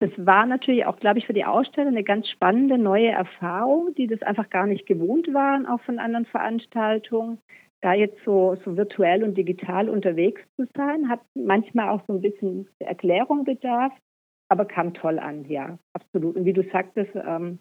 Das 0.00 0.10
war 0.16 0.46
natürlich 0.46 0.86
auch, 0.86 0.96
glaube 0.96 1.18
ich, 1.18 1.26
für 1.26 1.32
die 1.32 1.44
Aussteller 1.44 1.88
eine 1.88 2.04
ganz 2.04 2.28
spannende 2.28 2.78
neue 2.78 3.08
Erfahrung, 3.08 3.94
die 3.96 4.06
das 4.06 4.22
einfach 4.22 4.48
gar 4.48 4.66
nicht 4.66 4.86
gewohnt 4.86 5.32
waren, 5.34 5.66
auch 5.66 5.80
von 5.80 5.98
anderen 5.98 6.26
Veranstaltungen. 6.26 7.38
Da 7.80 7.94
jetzt 7.94 8.18
so, 8.24 8.56
so 8.64 8.76
virtuell 8.76 9.24
und 9.24 9.36
digital 9.36 9.88
unterwegs 9.88 10.40
zu 10.56 10.66
sein, 10.76 11.08
hat 11.08 11.20
manchmal 11.34 11.88
auch 11.90 12.02
so 12.06 12.12
ein 12.12 12.20
bisschen 12.20 12.68
Erklärung 12.78 13.44
bedarf, 13.44 13.92
aber 14.48 14.64
kam 14.64 14.94
toll 14.94 15.18
an, 15.18 15.44
ja, 15.48 15.78
absolut. 15.92 16.36
Und 16.36 16.44
wie 16.44 16.52
du 16.52 16.62
sagtest, 16.70 17.10
ähm, 17.14 17.58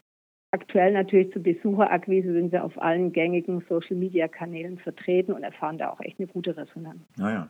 aktuell 0.51 0.93
natürlich 0.93 1.31
zur 1.33 1.43
Besucherakquise 1.43 2.33
sind 2.33 2.51
wir 2.51 2.63
auf 2.63 2.81
allen 2.81 3.12
gängigen 3.12 3.63
Social-Media-Kanälen 3.67 4.77
vertreten 4.79 5.33
und 5.33 5.43
erfahren 5.43 5.77
da 5.77 5.89
auch 5.89 5.99
echt 6.01 6.19
eine 6.19 6.27
gute 6.27 6.55
Resonanz. 6.55 7.01
Naja, 7.17 7.49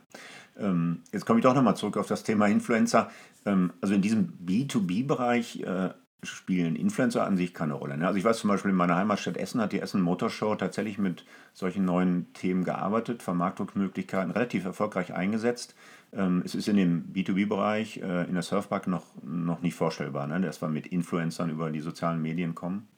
ähm, 0.58 1.02
jetzt 1.12 1.24
komme 1.24 1.38
ich 1.38 1.44
doch 1.44 1.54
nochmal 1.54 1.76
zurück 1.76 1.96
auf 1.96 2.06
das 2.06 2.24
Thema 2.24 2.46
Influencer. 2.46 3.10
Ähm, 3.46 3.72
also 3.80 3.94
in 3.94 4.02
diesem 4.02 4.32
B2B-Bereich 4.44 5.62
äh, 5.62 5.90
spielen 6.22 6.74
Influencer 6.74 7.24
an 7.24 7.36
sich 7.36 7.54
keine 7.54 7.74
Rolle. 7.74 7.96
Ne? 7.96 8.06
Also 8.06 8.18
ich 8.18 8.24
weiß 8.24 8.38
zum 8.38 8.50
Beispiel, 8.50 8.70
in 8.70 8.76
meiner 8.76 8.96
Heimatstadt 8.96 9.36
Essen 9.36 9.60
hat 9.60 9.72
die 9.72 9.80
Essen 9.80 10.00
Motorshow 10.00 10.54
tatsächlich 10.56 10.98
mit 10.98 11.24
solchen 11.52 11.84
neuen 11.84 12.32
Themen 12.32 12.64
gearbeitet, 12.64 13.22
Vermarktungsmöglichkeiten 13.22 14.32
relativ 14.32 14.64
erfolgreich 14.64 15.14
eingesetzt. 15.14 15.76
Ähm, 16.12 16.42
es 16.44 16.54
ist 16.54 16.68
in 16.68 16.76
dem 16.76 17.12
B2B-Bereich 17.12 17.98
äh, 17.98 18.24
in 18.24 18.34
der 18.34 18.42
Surfpark 18.42 18.88
noch, 18.88 19.04
noch 19.22 19.62
nicht 19.62 19.74
vorstellbar, 19.74 20.26
ne? 20.26 20.40
dass 20.40 20.60
wir 20.60 20.68
mit 20.68 20.88
Influencern 20.88 21.50
über 21.50 21.70
die 21.70 21.80
sozialen 21.80 22.20
Medien 22.20 22.54
kommen. 22.54 22.88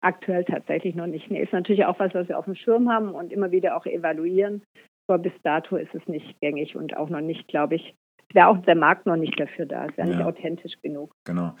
Aktuell 0.00 0.44
tatsächlich 0.44 0.94
noch 0.94 1.06
nicht. 1.06 1.30
Nee, 1.30 1.42
ist 1.42 1.52
natürlich 1.52 1.84
auch 1.84 1.98
was, 1.98 2.14
was 2.14 2.28
wir 2.28 2.38
auf 2.38 2.44
dem 2.44 2.54
Schirm 2.54 2.88
haben 2.88 3.10
und 3.10 3.32
immer 3.32 3.50
wieder 3.50 3.76
auch 3.76 3.86
evaluieren. 3.86 4.62
Aber 5.08 5.18
bis 5.18 5.32
dato 5.42 5.76
ist 5.76 5.94
es 5.94 6.06
nicht 6.06 6.38
gängig 6.40 6.76
und 6.76 6.96
auch 6.96 7.08
noch 7.08 7.22
nicht, 7.22 7.48
glaube 7.48 7.76
ich, 7.76 7.94
wäre 8.32 8.48
auch 8.48 8.58
der 8.58 8.76
Markt 8.76 9.06
noch 9.06 9.16
nicht 9.16 9.40
dafür 9.40 9.66
da. 9.66 9.86
Es 9.86 9.96
wäre 9.96 10.08
ja. 10.08 10.16
nicht 10.16 10.24
authentisch 10.24 10.74
genug. 10.82 11.12
Genau. 11.24 11.54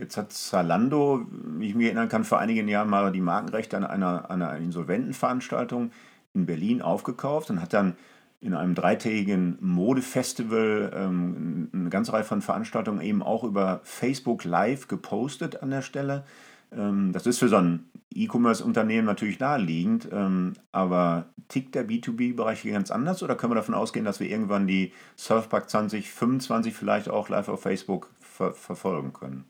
Jetzt 0.00 0.16
hat 0.16 0.32
Zalando, 0.32 1.26
wie 1.30 1.68
ich 1.68 1.74
mich 1.74 1.84
erinnern 1.86 2.08
kann, 2.08 2.24
vor 2.24 2.38
einigen 2.38 2.68
Jahren 2.68 2.88
mal 2.88 3.12
die 3.12 3.20
Markenrechte 3.20 3.76
an 3.76 3.84
einer, 3.84 4.30
einer 4.30 4.56
Insolventenveranstaltung 4.56 5.90
in 6.32 6.46
Berlin 6.46 6.80
aufgekauft 6.80 7.50
und 7.50 7.60
hat 7.60 7.74
dann 7.74 7.96
in 8.40 8.54
einem 8.54 8.74
dreitägigen 8.74 9.58
Modefestival 9.60 10.90
ähm, 10.94 11.68
eine 11.74 11.90
ganze 11.90 12.14
Reihe 12.14 12.24
von 12.24 12.40
Veranstaltungen 12.40 13.02
eben 13.02 13.22
auch 13.22 13.44
über 13.44 13.80
Facebook 13.82 14.44
Live 14.44 14.88
gepostet 14.88 15.62
an 15.62 15.68
der 15.68 15.82
Stelle. 15.82 16.24
Ähm, 16.72 17.12
das 17.12 17.26
ist 17.26 17.38
für 17.38 17.48
so 17.48 17.56
ein 17.56 17.90
E-Commerce-Unternehmen 18.14 19.04
natürlich 19.04 19.38
naheliegend, 19.38 20.08
ähm, 20.10 20.54
aber 20.72 21.26
tickt 21.48 21.74
der 21.74 21.86
B2B-Bereich 21.86 22.60
hier 22.60 22.72
ganz 22.72 22.90
anders 22.90 23.22
oder 23.22 23.34
können 23.34 23.50
wir 23.50 23.56
davon 23.56 23.74
ausgehen, 23.74 24.06
dass 24.06 24.18
wir 24.18 24.30
irgendwann 24.30 24.66
die 24.66 24.94
Surfpark 25.16 25.68
2025 25.68 26.72
vielleicht 26.74 27.10
auch 27.10 27.28
live 27.28 27.50
auf 27.50 27.60
Facebook 27.60 28.08
ver 28.18 28.54
verfolgen 28.54 29.12
können? 29.12 29.49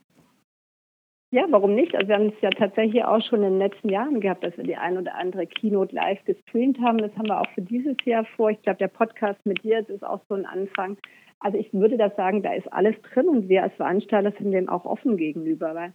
Ja, 1.32 1.46
warum 1.48 1.76
nicht? 1.76 1.94
Also 1.94 2.08
wir 2.08 2.16
haben 2.16 2.32
es 2.34 2.40
ja 2.40 2.50
tatsächlich 2.50 3.04
auch 3.04 3.22
schon 3.22 3.44
in 3.44 3.52
den 3.52 3.58
letzten 3.58 3.88
Jahren 3.88 4.20
gehabt, 4.20 4.42
dass 4.42 4.56
wir 4.56 4.64
die 4.64 4.76
ein 4.76 4.98
oder 4.98 5.14
andere 5.14 5.46
Keynote 5.46 5.94
live 5.94 6.24
gestreamt 6.24 6.80
haben. 6.80 6.98
Das 6.98 7.16
haben 7.16 7.28
wir 7.28 7.40
auch 7.40 7.48
für 7.54 7.62
dieses 7.62 7.96
Jahr 8.04 8.24
vor. 8.36 8.50
Ich 8.50 8.60
glaube, 8.62 8.78
der 8.78 8.88
Podcast 8.88 9.38
mit 9.46 9.62
dir, 9.62 9.80
das 9.82 9.90
ist 9.90 10.04
auch 10.04 10.22
so 10.28 10.34
ein 10.34 10.44
Anfang. 10.44 10.98
Also 11.38 11.56
ich 11.56 11.72
würde 11.72 11.96
da 11.96 12.10
sagen, 12.10 12.42
da 12.42 12.52
ist 12.52 12.70
alles 12.72 13.00
drin 13.02 13.28
und 13.28 13.48
wir 13.48 13.62
als 13.62 13.74
Veranstalter 13.74 14.32
sind 14.38 14.50
dem 14.50 14.68
auch 14.68 14.84
offen 14.84 15.16
gegenüber. 15.16 15.72
Weil 15.76 15.94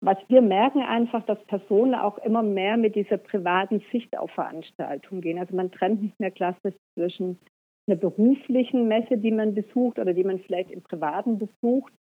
was 0.00 0.16
wir 0.28 0.40
merken 0.40 0.80
einfach, 0.80 1.24
dass 1.26 1.44
Personen 1.44 1.94
auch 1.94 2.16
immer 2.18 2.42
mehr 2.42 2.78
mit 2.78 2.96
dieser 2.96 3.18
privaten 3.18 3.82
Sicht 3.92 4.16
auf 4.16 4.30
Veranstaltungen 4.30 5.20
gehen. 5.20 5.38
Also 5.38 5.54
man 5.54 5.70
trennt 5.70 6.02
nicht 6.02 6.18
mehr 6.18 6.30
klassisch 6.30 6.74
zwischen 6.94 7.38
einer 7.86 7.98
beruflichen 7.98 8.88
Messe, 8.88 9.18
die 9.18 9.30
man 9.30 9.54
besucht 9.54 9.98
oder 9.98 10.14
die 10.14 10.24
man 10.24 10.38
vielleicht 10.40 10.70
im 10.70 10.82
Privaten 10.82 11.38
besucht 11.38 11.92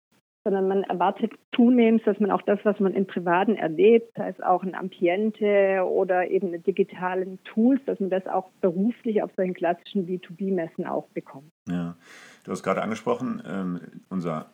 sondern 0.43 0.67
man 0.67 0.83
erwartet 0.83 1.31
zunehmend, 1.55 2.05
dass 2.05 2.19
man 2.19 2.31
auch 2.31 2.41
das, 2.41 2.59
was 2.63 2.79
man 2.79 2.93
im 2.93 3.05
Privaten 3.05 3.55
erlebt, 3.55 4.13
sei 4.15 4.29
es 4.29 4.41
auch 4.41 4.63
ein 4.63 4.75
Ambiente 4.75 5.83
oder 5.85 6.29
eben 6.29 6.49
mit 6.49 6.65
digitalen 6.65 7.43
Tools, 7.43 7.81
dass 7.85 7.99
man 7.99 8.09
das 8.09 8.25
auch 8.27 8.49
beruflich 8.61 9.21
auf 9.21 9.31
solchen 9.35 9.53
klassischen 9.53 10.07
B2B-Messen 10.07 10.85
auch 10.85 11.07
bekommt. 11.09 11.51
Ja, 11.69 11.95
du 12.43 12.51
hast 12.51 12.63
gerade 12.63 12.81
angesprochen, 12.81 13.43
ähm, 13.45 13.81
unser 14.09 14.51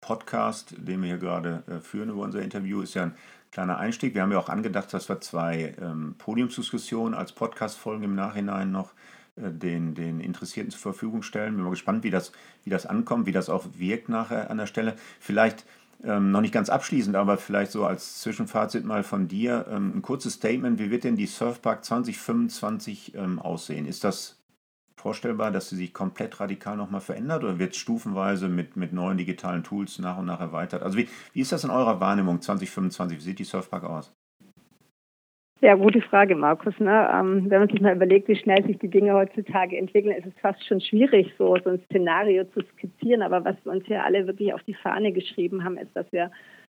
Podcast, 0.00 0.76
den 0.78 1.00
wir 1.00 1.08
hier 1.08 1.18
gerade 1.18 1.64
äh, 1.66 1.80
führen 1.80 2.10
über 2.10 2.22
unser 2.22 2.42
Interview, 2.42 2.80
ist 2.80 2.94
ja 2.94 3.04
ein 3.04 3.16
kleiner 3.50 3.78
Einstieg. 3.78 4.14
Wir 4.14 4.22
haben 4.22 4.32
ja 4.32 4.38
auch 4.38 4.48
angedacht, 4.48 4.92
dass 4.94 5.08
wir 5.08 5.20
zwei 5.20 5.74
ähm, 5.80 6.14
Podiumsdiskussionen 6.18 7.14
als 7.14 7.32
Podcast-Folgen 7.32 8.04
im 8.04 8.14
Nachhinein 8.14 8.70
noch 8.70 8.94
den, 9.36 9.94
den 9.94 10.20
Interessierten 10.20 10.70
zur 10.70 10.80
Verfügung 10.80 11.22
stellen. 11.22 11.54
Bin 11.54 11.64
mal 11.64 11.70
gespannt, 11.70 12.04
wie 12.04 12.10
das, 12.10 12.32
wie 12.64 12.70
das 12.70 12.86
ankommt, 12.86 13.26
wie 13.26 13.32
das 13.32 13.48
auch 13.48 13.64
wirkt 13.76 14.08
nachher 14.08 14.50
an 14.50 14.58
der 14.58 14.66
Stelle. 14.66 14.96
Vielleicht 15.20 15.64
ähm, 16.04 16.30
noch 16.30 16.40
nicht 16.40 16.54
ganz 16.54 16.68
abschließend, 16.68 17.16
aber 17.16 17.38
vielleicht 17.38 17.72
so 17.72 17.84
als 17.86 18.20
Zwischenfazit 18.20 18.84
mal 18.84 19.02
von 19.02 19.28
dir 19.28 19.66
ähm, 19.70 19.92
ein 19.96 20.02
kurzes 20.02 20.34
Statement. 20.34 20.78
Wie 20.78 20.90
wird 20.90 21.04
denn 21.04 21.16
die 21.16 21.26
Surfpark 21.26 21.84
2025 21.84 23.14
ähm, 23.14 23.38
aussehen? 23.38 23.86
Ist 23.86 24.04
das 24.04 24.42
vorstellbar, 24.96 25.50
dass 25.50 25.68
sie 25.68 25.76
sich 25.76 25.92
komplett 25.92 26.40
radikal 26.40 26.76
nochmal 26.76 27.00
verändert 27.00 27.44
oder 27.44 27.58
wird 27.58 27.74
es 27.74 27.78
stufenweise 27.78 28.48
mit, 28.48 28.76
mit 28.76 28.92
neuen 28.92 29.18
digitalen 29.18 29.62
Tools 29.62 29.98
nach 29.98 30.18
und 30.18 30.26
nach 30.26 30.40
erweitert? 30.40 30.82
Also 30.82 30.96
wie, 30.96 31.08
wie 31.32 31.40
ist 31.40 31.52
das 31.52 31.64
in 31.64 31.70
eurer 31.70 32.00
Wahrnehmung 32.00 32.40
2025? 32.40 33.18
Wie 33.18 33.22
sieht 33.22 33.38
die 33.38 33.44
Surfpark 33.44 33.84
aus? 33.84 34.15
Ja, 35.62 35.74
gute 35.74 36.02
Frage, 36.02 36.36
Markus. 36.36 36.78
Ne? 36.78 37.08
Ähm, 37.10 37.48
wenn 37.48 37.60
man 37.60 37.68
sich 37.70 37.80
mal 37.80 37.96
überlegt, 37.96 38.28
wie 38.28 38.36
schnell 38.36 38.62
sich 38.66 38.78
die 38.78 38.90
Dinge 38.90 39.14
heutzutage 39.14 39.78
entwickeln, 39.78 40.14
ist 40.14 40.26
es 40.26 40.38
fast 40.42 40.62
schon 40.66 40.82
schwierig, 40.82 41.32
so, 41.38 41.56
so 41.64 41.70
ein 41.70 41.80
Szenario 41.86 42.44
zu 42.44 42.60
skizzieren. 42.60 43.22
Aber 43.22 43.42
was 43.42 43.56
wir 43.64 43.72
uns 43.72 43.86
hier 43.86 44.04
alle 44.04 44.26
wirklich 44.26 44.52
auf 44.52 44.62
die 44.64 44.74
Fahne 44.74 45.12
geschrieben 45.12 45.64
haben, 45.64 45.78
ist, 45.78 45.96
dass 45.96 46.12
wir 46.12 46.30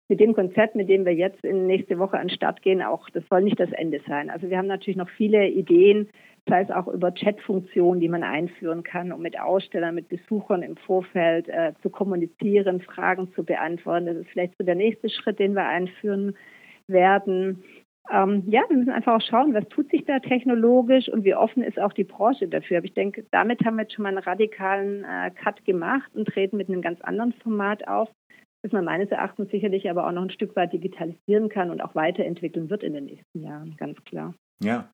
mit 0.08 0.18
dem 0.18 0.32
Konzept, 0.32 0.76
mit 0.76 0.88
dem 0.88 1.04
wir 1.04 1.14
jetzt 1.14 1.44
in 1.44 1.66
nächste 1.66 1.98
Woche 1.98 2.18
an 2.18 2.28
den 2.28 2.34
Start 2.34 2.62
gehen, 2.62 2.80
auch, 2.80 3.10
das 3.10 3.22
soll 3.28 3.42
nicht 3.42 3.60
das 3.60 3.70
Ende 3.72 4.00
sein. 4.08 4.30
Also 4.30 4.48
wir 4.48 4.56
haben 4.56 4.66
natürlich 4.66 4.96
noch 4.96 5.10
viele 5.10 5.46
Ideen, 5.46 6.08
sei 6.48 6.62
es 6.62 6.70
auch 6.70 6.88
über 6.88 7.12
Chatfunktionen, 7.12 8.00
die 8.00 8.08
man 8.08 8.22
einführen 8.22 8.82
kann, 8.82 9.12
um 9.12 9.20
mit 9.20 9.38
Ausstellern, 9.38 9.94
mit 9.94 10.08
Besuchern 10.08 10.62
im 10.62 10.78
Vorfeld 10.78 11.50
äh, 11.50 11.74
zu 11.82 11.90
kommunizieren, 11.90 12.80
Fragen 12.80 13.30
zu 13.34 13.44
beantworten. 13.44 14.06
Das 14.06 14.16
ist 14.16 14.30
vielleicht 14.30 14.56
so 14.56 14.64
der 14.64 14.74
nächste 14.74 15.10
Schritt, 15.10 15.38
den 15.38 15.52
wir 15.52 15.66
einführen 15.66 16.34
werden 16.88 17.62
ähm, 18.12 18.44
ja, 18.48 18.62
wir 18.68 18.76
müssen 18.76 18.90
einfach 18.90 19.16
auch 19.16 19.26
schauen, 19.26 19.54
was 19.54 19.68
tut 19.68 19.90
sich 19.90 20.04
da 20.04 20.18
technologisch 20.18 21.08
und 21.08 21.24
wie 21.24 21.34
offen 21.34 21.62
ist 21.62 21.78
auch 21.78 21.92
die 21.92 22.04
Branche 22.04 22.48
dafür. 22.48 22.78
Aber 22.78 22.86
ich 22.86 22.94
denke, 22.94 23.24
damit 23.30 23.64
haben 23.64 23.76
wir 23.76 23.82
jetzt 23.82 23.94
schon 23.94 24.02
mal 24.02 24.08
einen 24.08 24.18
radikalen 24.18 25.04
äh, 25.04 25.30
Cut 25.30 25.64
gemacht 25.64 26.10
und 26.14 26.26
treten 26.26 26.56
mit 26.56 26.68
einem 26.68 26.82
ganz 26.82 27.00
anderen 27.02 27.32
Format 27.34 27.86
auf, 27.86 28.08
das 28.62 28.72
man 28.72 28.84
meines 28.84 29.10
Erachtens 29.10 29.50
sicherlich 29.50 29.88
aber 29.88 30.06
auch 30.06 30.12
noch 30.12 30.22
ein 30.22 30.30
Stück 30.30 30.56
weit 30.56 30.72
digitalisieren 30.72 31.48
kann 31.48 31.70
und 31.70 31.80
auch 31.80 31.94
weiterentwickeln 31.94 32.68
wird 32.68 32.82
in 32.82 32.94
den 32.94 33.04
nächsten 33.06 33.42
Jahren, 33.42 33.76
ganz 33.76 34.02
klar. 34.04 34.34
Ja. 34.62 34.88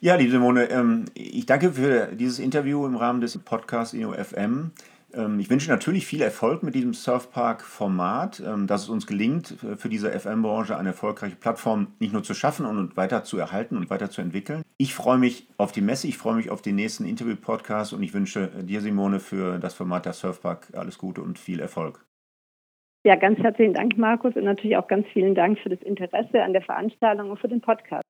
Ja, 0.00 0.14
liebe 0.14 0.30
Simone, 0.30 0.70
ähm, 0.70 1.06
ich 1.14 1.46
danke 1.46 1.72
für 1.72 2.14
dieses 2.14 2.38
Interview 2.38 2.86
im 2.86 2.94
Rahmen 2.94 3.20
des 3.20 3.36
Podcasts 3.38 3.94
InnoFM. 3.94 4.70
Ähm, 5.14 5.40
ich 5.40 5.50
wünsche 5.50 5.70
natürlich 5.70 6.06
viel 6.06 6.22
Erfolg 6.22 6.62
mit 6.62 6.74
diesem 6.74 6.92
Surfpark-Format, 6.94 8.42
ähm, 8.46 8.66
dass 8.66 8.82
es 8.82 8.88
uns 8.88 9.06
gelingt, 9.06 9.54
für 9.76 9.88
diese 9.88 10.10
FM-Branche 10.10 10.76
eine 10.76 10.90
erfolgreiche 10.90 11.36
Plattform 11.36 11.88
nicht 11.98 12.12
nur 12.12 12.22
zu 12.22 12.34
schaffen 12.34 12.66
und 12.66 12.96
weiter 12.96 13.24
zu 13.24 13.38
erhalten 13.38 13.76
und 13.76 13.90
weiter 13.90 14.10
zu 14.10 14.20
entwickeln. 14.20 14.62
Ich 14.76 14.94
freue 14.94 15.18
mich 15.18 15.48
auf 15.56 15.72
die 15.72 15.80
Messe, 15.80 16.08
ich 16.08 16.18
freue 16.18 16.36
mich 16.36 16.50
auf 16.50 16.62
den 16.62 16.76
nächsten 16.76 17.04
Interview-Podcast 17.04 17.92
und 17.92 18.02
ich 18.02 18.14
wünsche 18.14 18.48
dir, 18.62 18.80
Simone, 18.80 19.20
für 19.20 19.58
das 19.58 19.74
Format 19.74 20.06
der 20.06 20.12
Surfpark 20.12 20.68
alles 20.74 20.98
Gute 20.98 21.22
und 21.22 21.38
viel 21.38 21.60
Erfolg. 21.60 22.04
Ja, 23.04 23.14
ganz 23.14 23.38
herzlichen 23.38 23.74
Dank, 23.74 23.96
Markus, 23.96 24.34
und 24.36 24.44
natürlich 24.44 24.76
auch 24.76 24.88
ganz 24.88 25.06
vielen 25.12 25.34
Dank 25.34 25.58
für 25.60 25.70
das 25.70 25.80
Interesse 25.82 26.42
an 26.42 26.52
der 26.52 26.62
Veranstaltung 26.62 27.30
und 27.30 27.40
für 27.40 27.48
den 27.48 27.60
Podcast. 27.60 28.04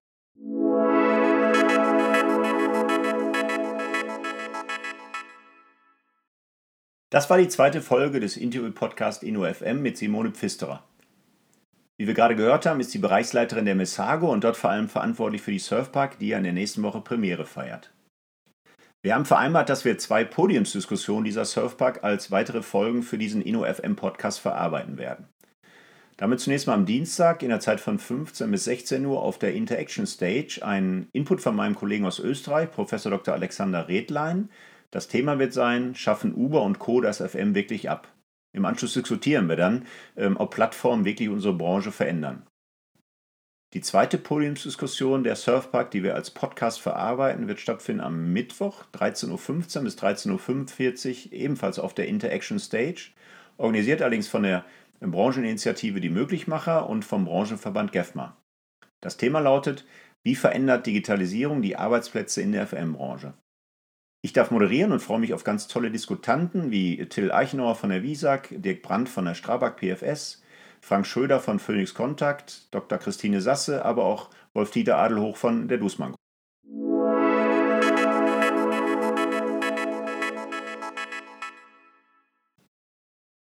Das 7.11 7.31
war 7.31 7.39
die 7.39 7.49
zweite 7.49 7.81
Folge 7.81 8.21
des 8.21 8.37
Interview-Podcast 8.37 9.23
InnoFM 9.23 9.81
mit 9.81 9.97
Simone 9.97 10.31
Pfisterer. 10.31 10.85
Wie 11.97 12.07
wir 12.07 12.13
gerade 12.13 12.37
gehört 12.37 12.67
haben, 12.67 12.81
ist 12.81 12.91
sie 12.91 12.99
Bereichsleiterin 12.99 13.65
der 13.65 13.75
Messago 13.75 14.31
und 14.31 14.45
dort 14.45 14.59
vor 14.59 14.69
allem 14.69 14.91
verantwortlich 14.91 15.41
für 15.41 15.51
die 15.51 15.59
Surfpark, 15.59 16.19
die 16.19 16.29
ja 16.29 16.37
in 16.37 16.45
der 16.45 16.53
nächsten 16.53 16.83
Woche 16.83 17.01
Premiere 17.01 17.47
feiert. 17.47 17.95
Wir 19.01 19.15
haben 19.15 19.25
vereinbart, 19.25 19.71
dass 19.71 19.87
wir 19.87 19.97
zwei 19.97 20.23
Podiumsdiskussionen 20.23 21.25
dieser 21.25 21.47
Surfpark 21.47 22.05
als 22.05 22.31
weitere 22.31 22.61
Folgen 22.61 23.03
für 23.03 23.17
diesen 23.17 23.41
InnoFM 23.41 23.97
Podcast 23.97 24.41
verarbeiten 24.41 24.99
werden. 24.99 25.29
Damit 26.19 26.41
zunächst 26.41 26.67
mal 26.67 26.75
am 26.75 26.85
Dienstag 26.85 27.43
in 27.43 27.49
der 27.49 27.61
Zeit 27.61 27.81
von 27.81 27.99
15 27.99 28.51
bis 28.51 28.65
16 28.65 29.07
Uhr 29.07 29.23
auf 29.23 29.39
der 29.39 29.55
Interaction 29.55 30.07
Stage 30.07 30.61
ein 30.63 31.09
Input 31.13 31.41
von 31.41 31.57
meinem 31.57 31.75
Kollegen 31.75 32.05
aus 32.05 32.19
Österreich, 32.19 32.71
Professor 32.71 33.11
Dr. 33.11 33.33
Alexander 33.33 33.89
Redlein, 33.89 34.51
das 34.91 35.09
Thema 35.09 35.39
wird 35.39 35.53
sein, 35.53 35.95
schaffen 35.95 36.35
Uber 36.35 36.63
und 36.63 36.79
Co. 36.79 37.01
das 37.01 37.19
FM 37.19 37.55
wirklich 37.55 37.91
ab? 37.91 38.09
Im 38.53 38.65
Anschluss 38.65 38.95
diskutieren 38.95 39.49
wir 39.49 39.57
dann, 39.57 39.87
ähm, 40.17 40.37
ob 40.39 40.55
Plattformen 40.55 41.05
wirklich 41.05 41.29
unsere 41.29 41.55
Branche 41.55 41.93
verändern. 41.93 42.47
Die 43.75 43.83
zweite 43.83 44.17
Podiumsdiskussion 44.17 45.25
der 45.25 45.37
Surfpark, 45.37 45.91
die 45.91 46.03
wir 46.03 46.15
als 46.15 46.31
Podcast 46.31 46.81
verarbeiten, 46.81 47.49
wird 47.49 47.61
stattfinden 47.61 48.01
am 48.01 48.33
Mittwoch 48.33 48.85
13.15 48.95 49.77
Uhr 49.77 49.85
bis 49.85 49.99
13.45 49.99 51.27
Uhr, 51.27 51.33
ebenfalls 51.35 51.79
auf 51.79 51.93
der 51.93 52.09
Interaction 52.09 52.59
Stage, 52.59 53.11
organisiert 53.59 54.01
allerdings 54.01 54.27
von 54.27 54.45
der 54.45 54.65
Brancheninitiative 55.01 56.01
Die 56.01 56.09
Möglichmacher 56.09 56.89
und 56.89 57.05
vom 57.05 57.27
Branchenverband 57.27 57.93
GEFMA. 57.93 58.39
Das 59.03 59.19
Thema 59.19 59.41
lautet, 59.41 59.85
wie 60.25 60.35
verändert 60.35 60.87
Digitalisierung 60.87 61.61
die 61.61 61.77
Arbeitsplätze 61.77 62.41
in 62.41 62.53
der 62.53 62.67
FM-Branche? 62.67 63.35
Ich 64.29 64.35
darf 64.35 64.51
moderieren 64.51 64.93
und 64.93 65.01
freue 65.01 65.21
mich 65.21 65.33
auf 65.33 65.43
ganz 65.43 65.69
tolle 65.69 65.91
Diskutanten 65.91 66.71
wie 66.71 67.07
Till 67.07 67.33
Eichenauer 67.33 67.75
von 67.75 67.89
der 67.89 68.03
WISAG, 68.03 68.49
Dirk 68.51 68.83
Brandt 68.83 69.09
von 69.09 69.25
der 69.25 69.33
Strabag 69.33 69.79
PFS, 69.79 70.43
Frank 70.83 71.07
Schröder 71.07 71.41
von 71.41 71.59
Phoenix 71.59 71.95
Contact, 71.95 72.67
Dr. 72.71 72.99
Christine 72.99 73.41
Sasse, 73.41 73.87
aber 73.87 74.05
auch 74.05 74.29
Wolf-Dieter 74.53 74.99
Adelhoch 74.99 75.39
von 75.39 75.67
der 75.67 75.79
Dußmann. 75.79 76.15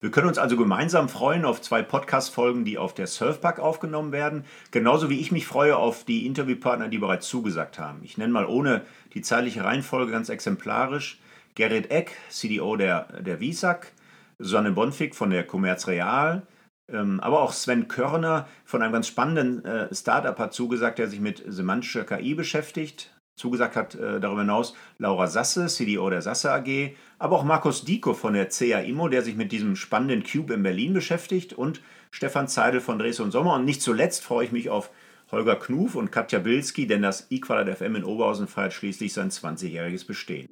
Wir 0.03 0.11
können 0.11 0.27
uns 0.27 0.37
also 0.37 0.57
gemeinsam 0.57 1.07
freuen 1.07 1.45
auf 1.45 1.61
zwei 1.61 1.81
Podcast-Folgen, 1.81 2.65
die 2.65 2.77
auf 2.77 2.93
der 2.93 3.07
Surfpack 3.07 3.59
aufgenommen 3.59 4.11
werden. 4.11 4.43
Genauso 4.69 5.09
wie 5.09 5.21
ich 5.21 5.31
mich 5.31 5.47
freue 5.47 5.77
auf 5.77 6.03
die 6.03 6.25
Interviewpartner, 6.25 6.89
die 6.89 6.97
bereits 6.97 7.29
zugesagt 7.29 7.79
haben. 7.79 8.01
Ich 8.03 8.17
nenne 8.17 8.33
mal 8.33 8.45
ohne 8.45 8.81
die 9.13 9.21
zeitliche 9.21 9.63
Reihenfolge 9.63 10.11
ganz 10.11 10.27
exemplarisch 10.27 11.21
Gerrit 11.55 11.89
Eck, 11.89 12.17
CDO 12.29 12.75
der, 12.75 13.21
der 13.21 13.39
VISAC, 13.39 13.93
Susanne 14.39 14.73
Bonfig 14.73 15.15
von 15.15 15.29
der 15.29 15.47
Commerz 15.47 15.87
Real, 15.87 16.41
ähm, 16.89 17.21
aber 17.21 17.41
auch 17.41 17.53
Sven 17.53 17.87
Körner 17.87 18.49
von 18.65 18.81
einem 18.81 18.91
ganz 18.91 19.07
spannenden 19.07 19.63
äh, 19.63 19.95
Startup 19.95 20.37
hat 20.37 20.53
zugesagt, 20.53 20.99
der 20.99 21.07
sich 21.07 21.21
mit 21.21 21.41
semantischer 21.47 22.03
KI 22.03 22.35
beschäftigt. 22.35 23.12
Zugesagt 23.35 23.75
hat 23.75 23.95
äh, 23.95 24.19
darüber 24.19 24.41
hinaus 24.41 24.75
Laura 24.99 25.25
Sasse, 25.25 25.65
CDO 25.65 26.07
der 26.09 26.21
Sasse 26.21 26.51
AG, 26.51 26.95
aber 27.17 27.37
auch 27.37 27.43
Markus 27.43 27.83
Diko 27.83 28.13
von 28.13 28.33
der 28.33 28.49
CA 28.49 28.79
Immo, 28.79 29.07
der 29.07 29.23
sich 29.23 29.35
mit 29.35 29.51
diesem 29.51 29.75
spannenden 29.75 30.23
Cube 30.23 30.53
in 30.53 30.61
Berlin 30.61 30.93
beschäftigt 30.93 31.51
und 31.53 31.81
Stefan 32.11 32.47
Zeidel 32.47 32.79
von 32.79 32.99
Dres 32.99 33.19
und 33.19 33.31
Sommer. 33.31 33.55
Und 33.55 33.65
nicht 33.65 33.81
zuletzt 33.81 34.23
freue 34.23 34.45
ich 34.45 34.51
mich 34.51 34.69
auf 34.69 34.91
Holger 35.31 35.55
Knuf 35.55 35.95
und 35.95 36.11
Katja 36.11 36.37
Bilski, 36.37 36.85
denn 36.85 37.01
das 37.01 37.31
Equalat 37.31 37.75
FM 37.75 37.95
in 37.95 38.03
Oberhausen 38.03 38.47
feiert 38.47 38.73
schließlich 38.73 39.13
sein 39.13 39.31
20-jähriges 39.31 40.05
Bestehen. 40.05 40.47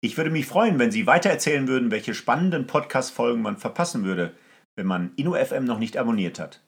Ich 0.00 0.16
würde 0.16 0.30
mich 0.30 0.46
freuen, 0.46 0.80
wenn 0.80 0.90
Sie 0.90 1.06
weitererzählen 1.06 1.68
würden, 1.68 1.92
welche 1.92 2.14
spannenden 2.14 2.66
Podcast-Folgen 2.66 3.42
man 3.42 3.58
verpassen 3.58 4.02
würde– 4.04 4.32
wenn 4.78 4.86
man 4.86 5.12
InnoFM 5.16 5.64
noch 5.64 5.80
nicht 5.80 5.96
abonniert 5.96 6.38
hat. 6.38 6.62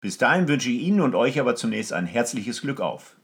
Bis 0.00 0.16
dahin 0.16 0.46
wünsche 0.46 0.70
ich 0.70 0.80
Ihnen 0.80 1.00
und 1.00 1.16
euch 1.16 1.40
aber 1.40 1.56
zunächst 1.56 1.92
ein 1.92 2.06
herzliches 2.06 2.62
Glück 2.62 2.80
auf. 2.80 3.19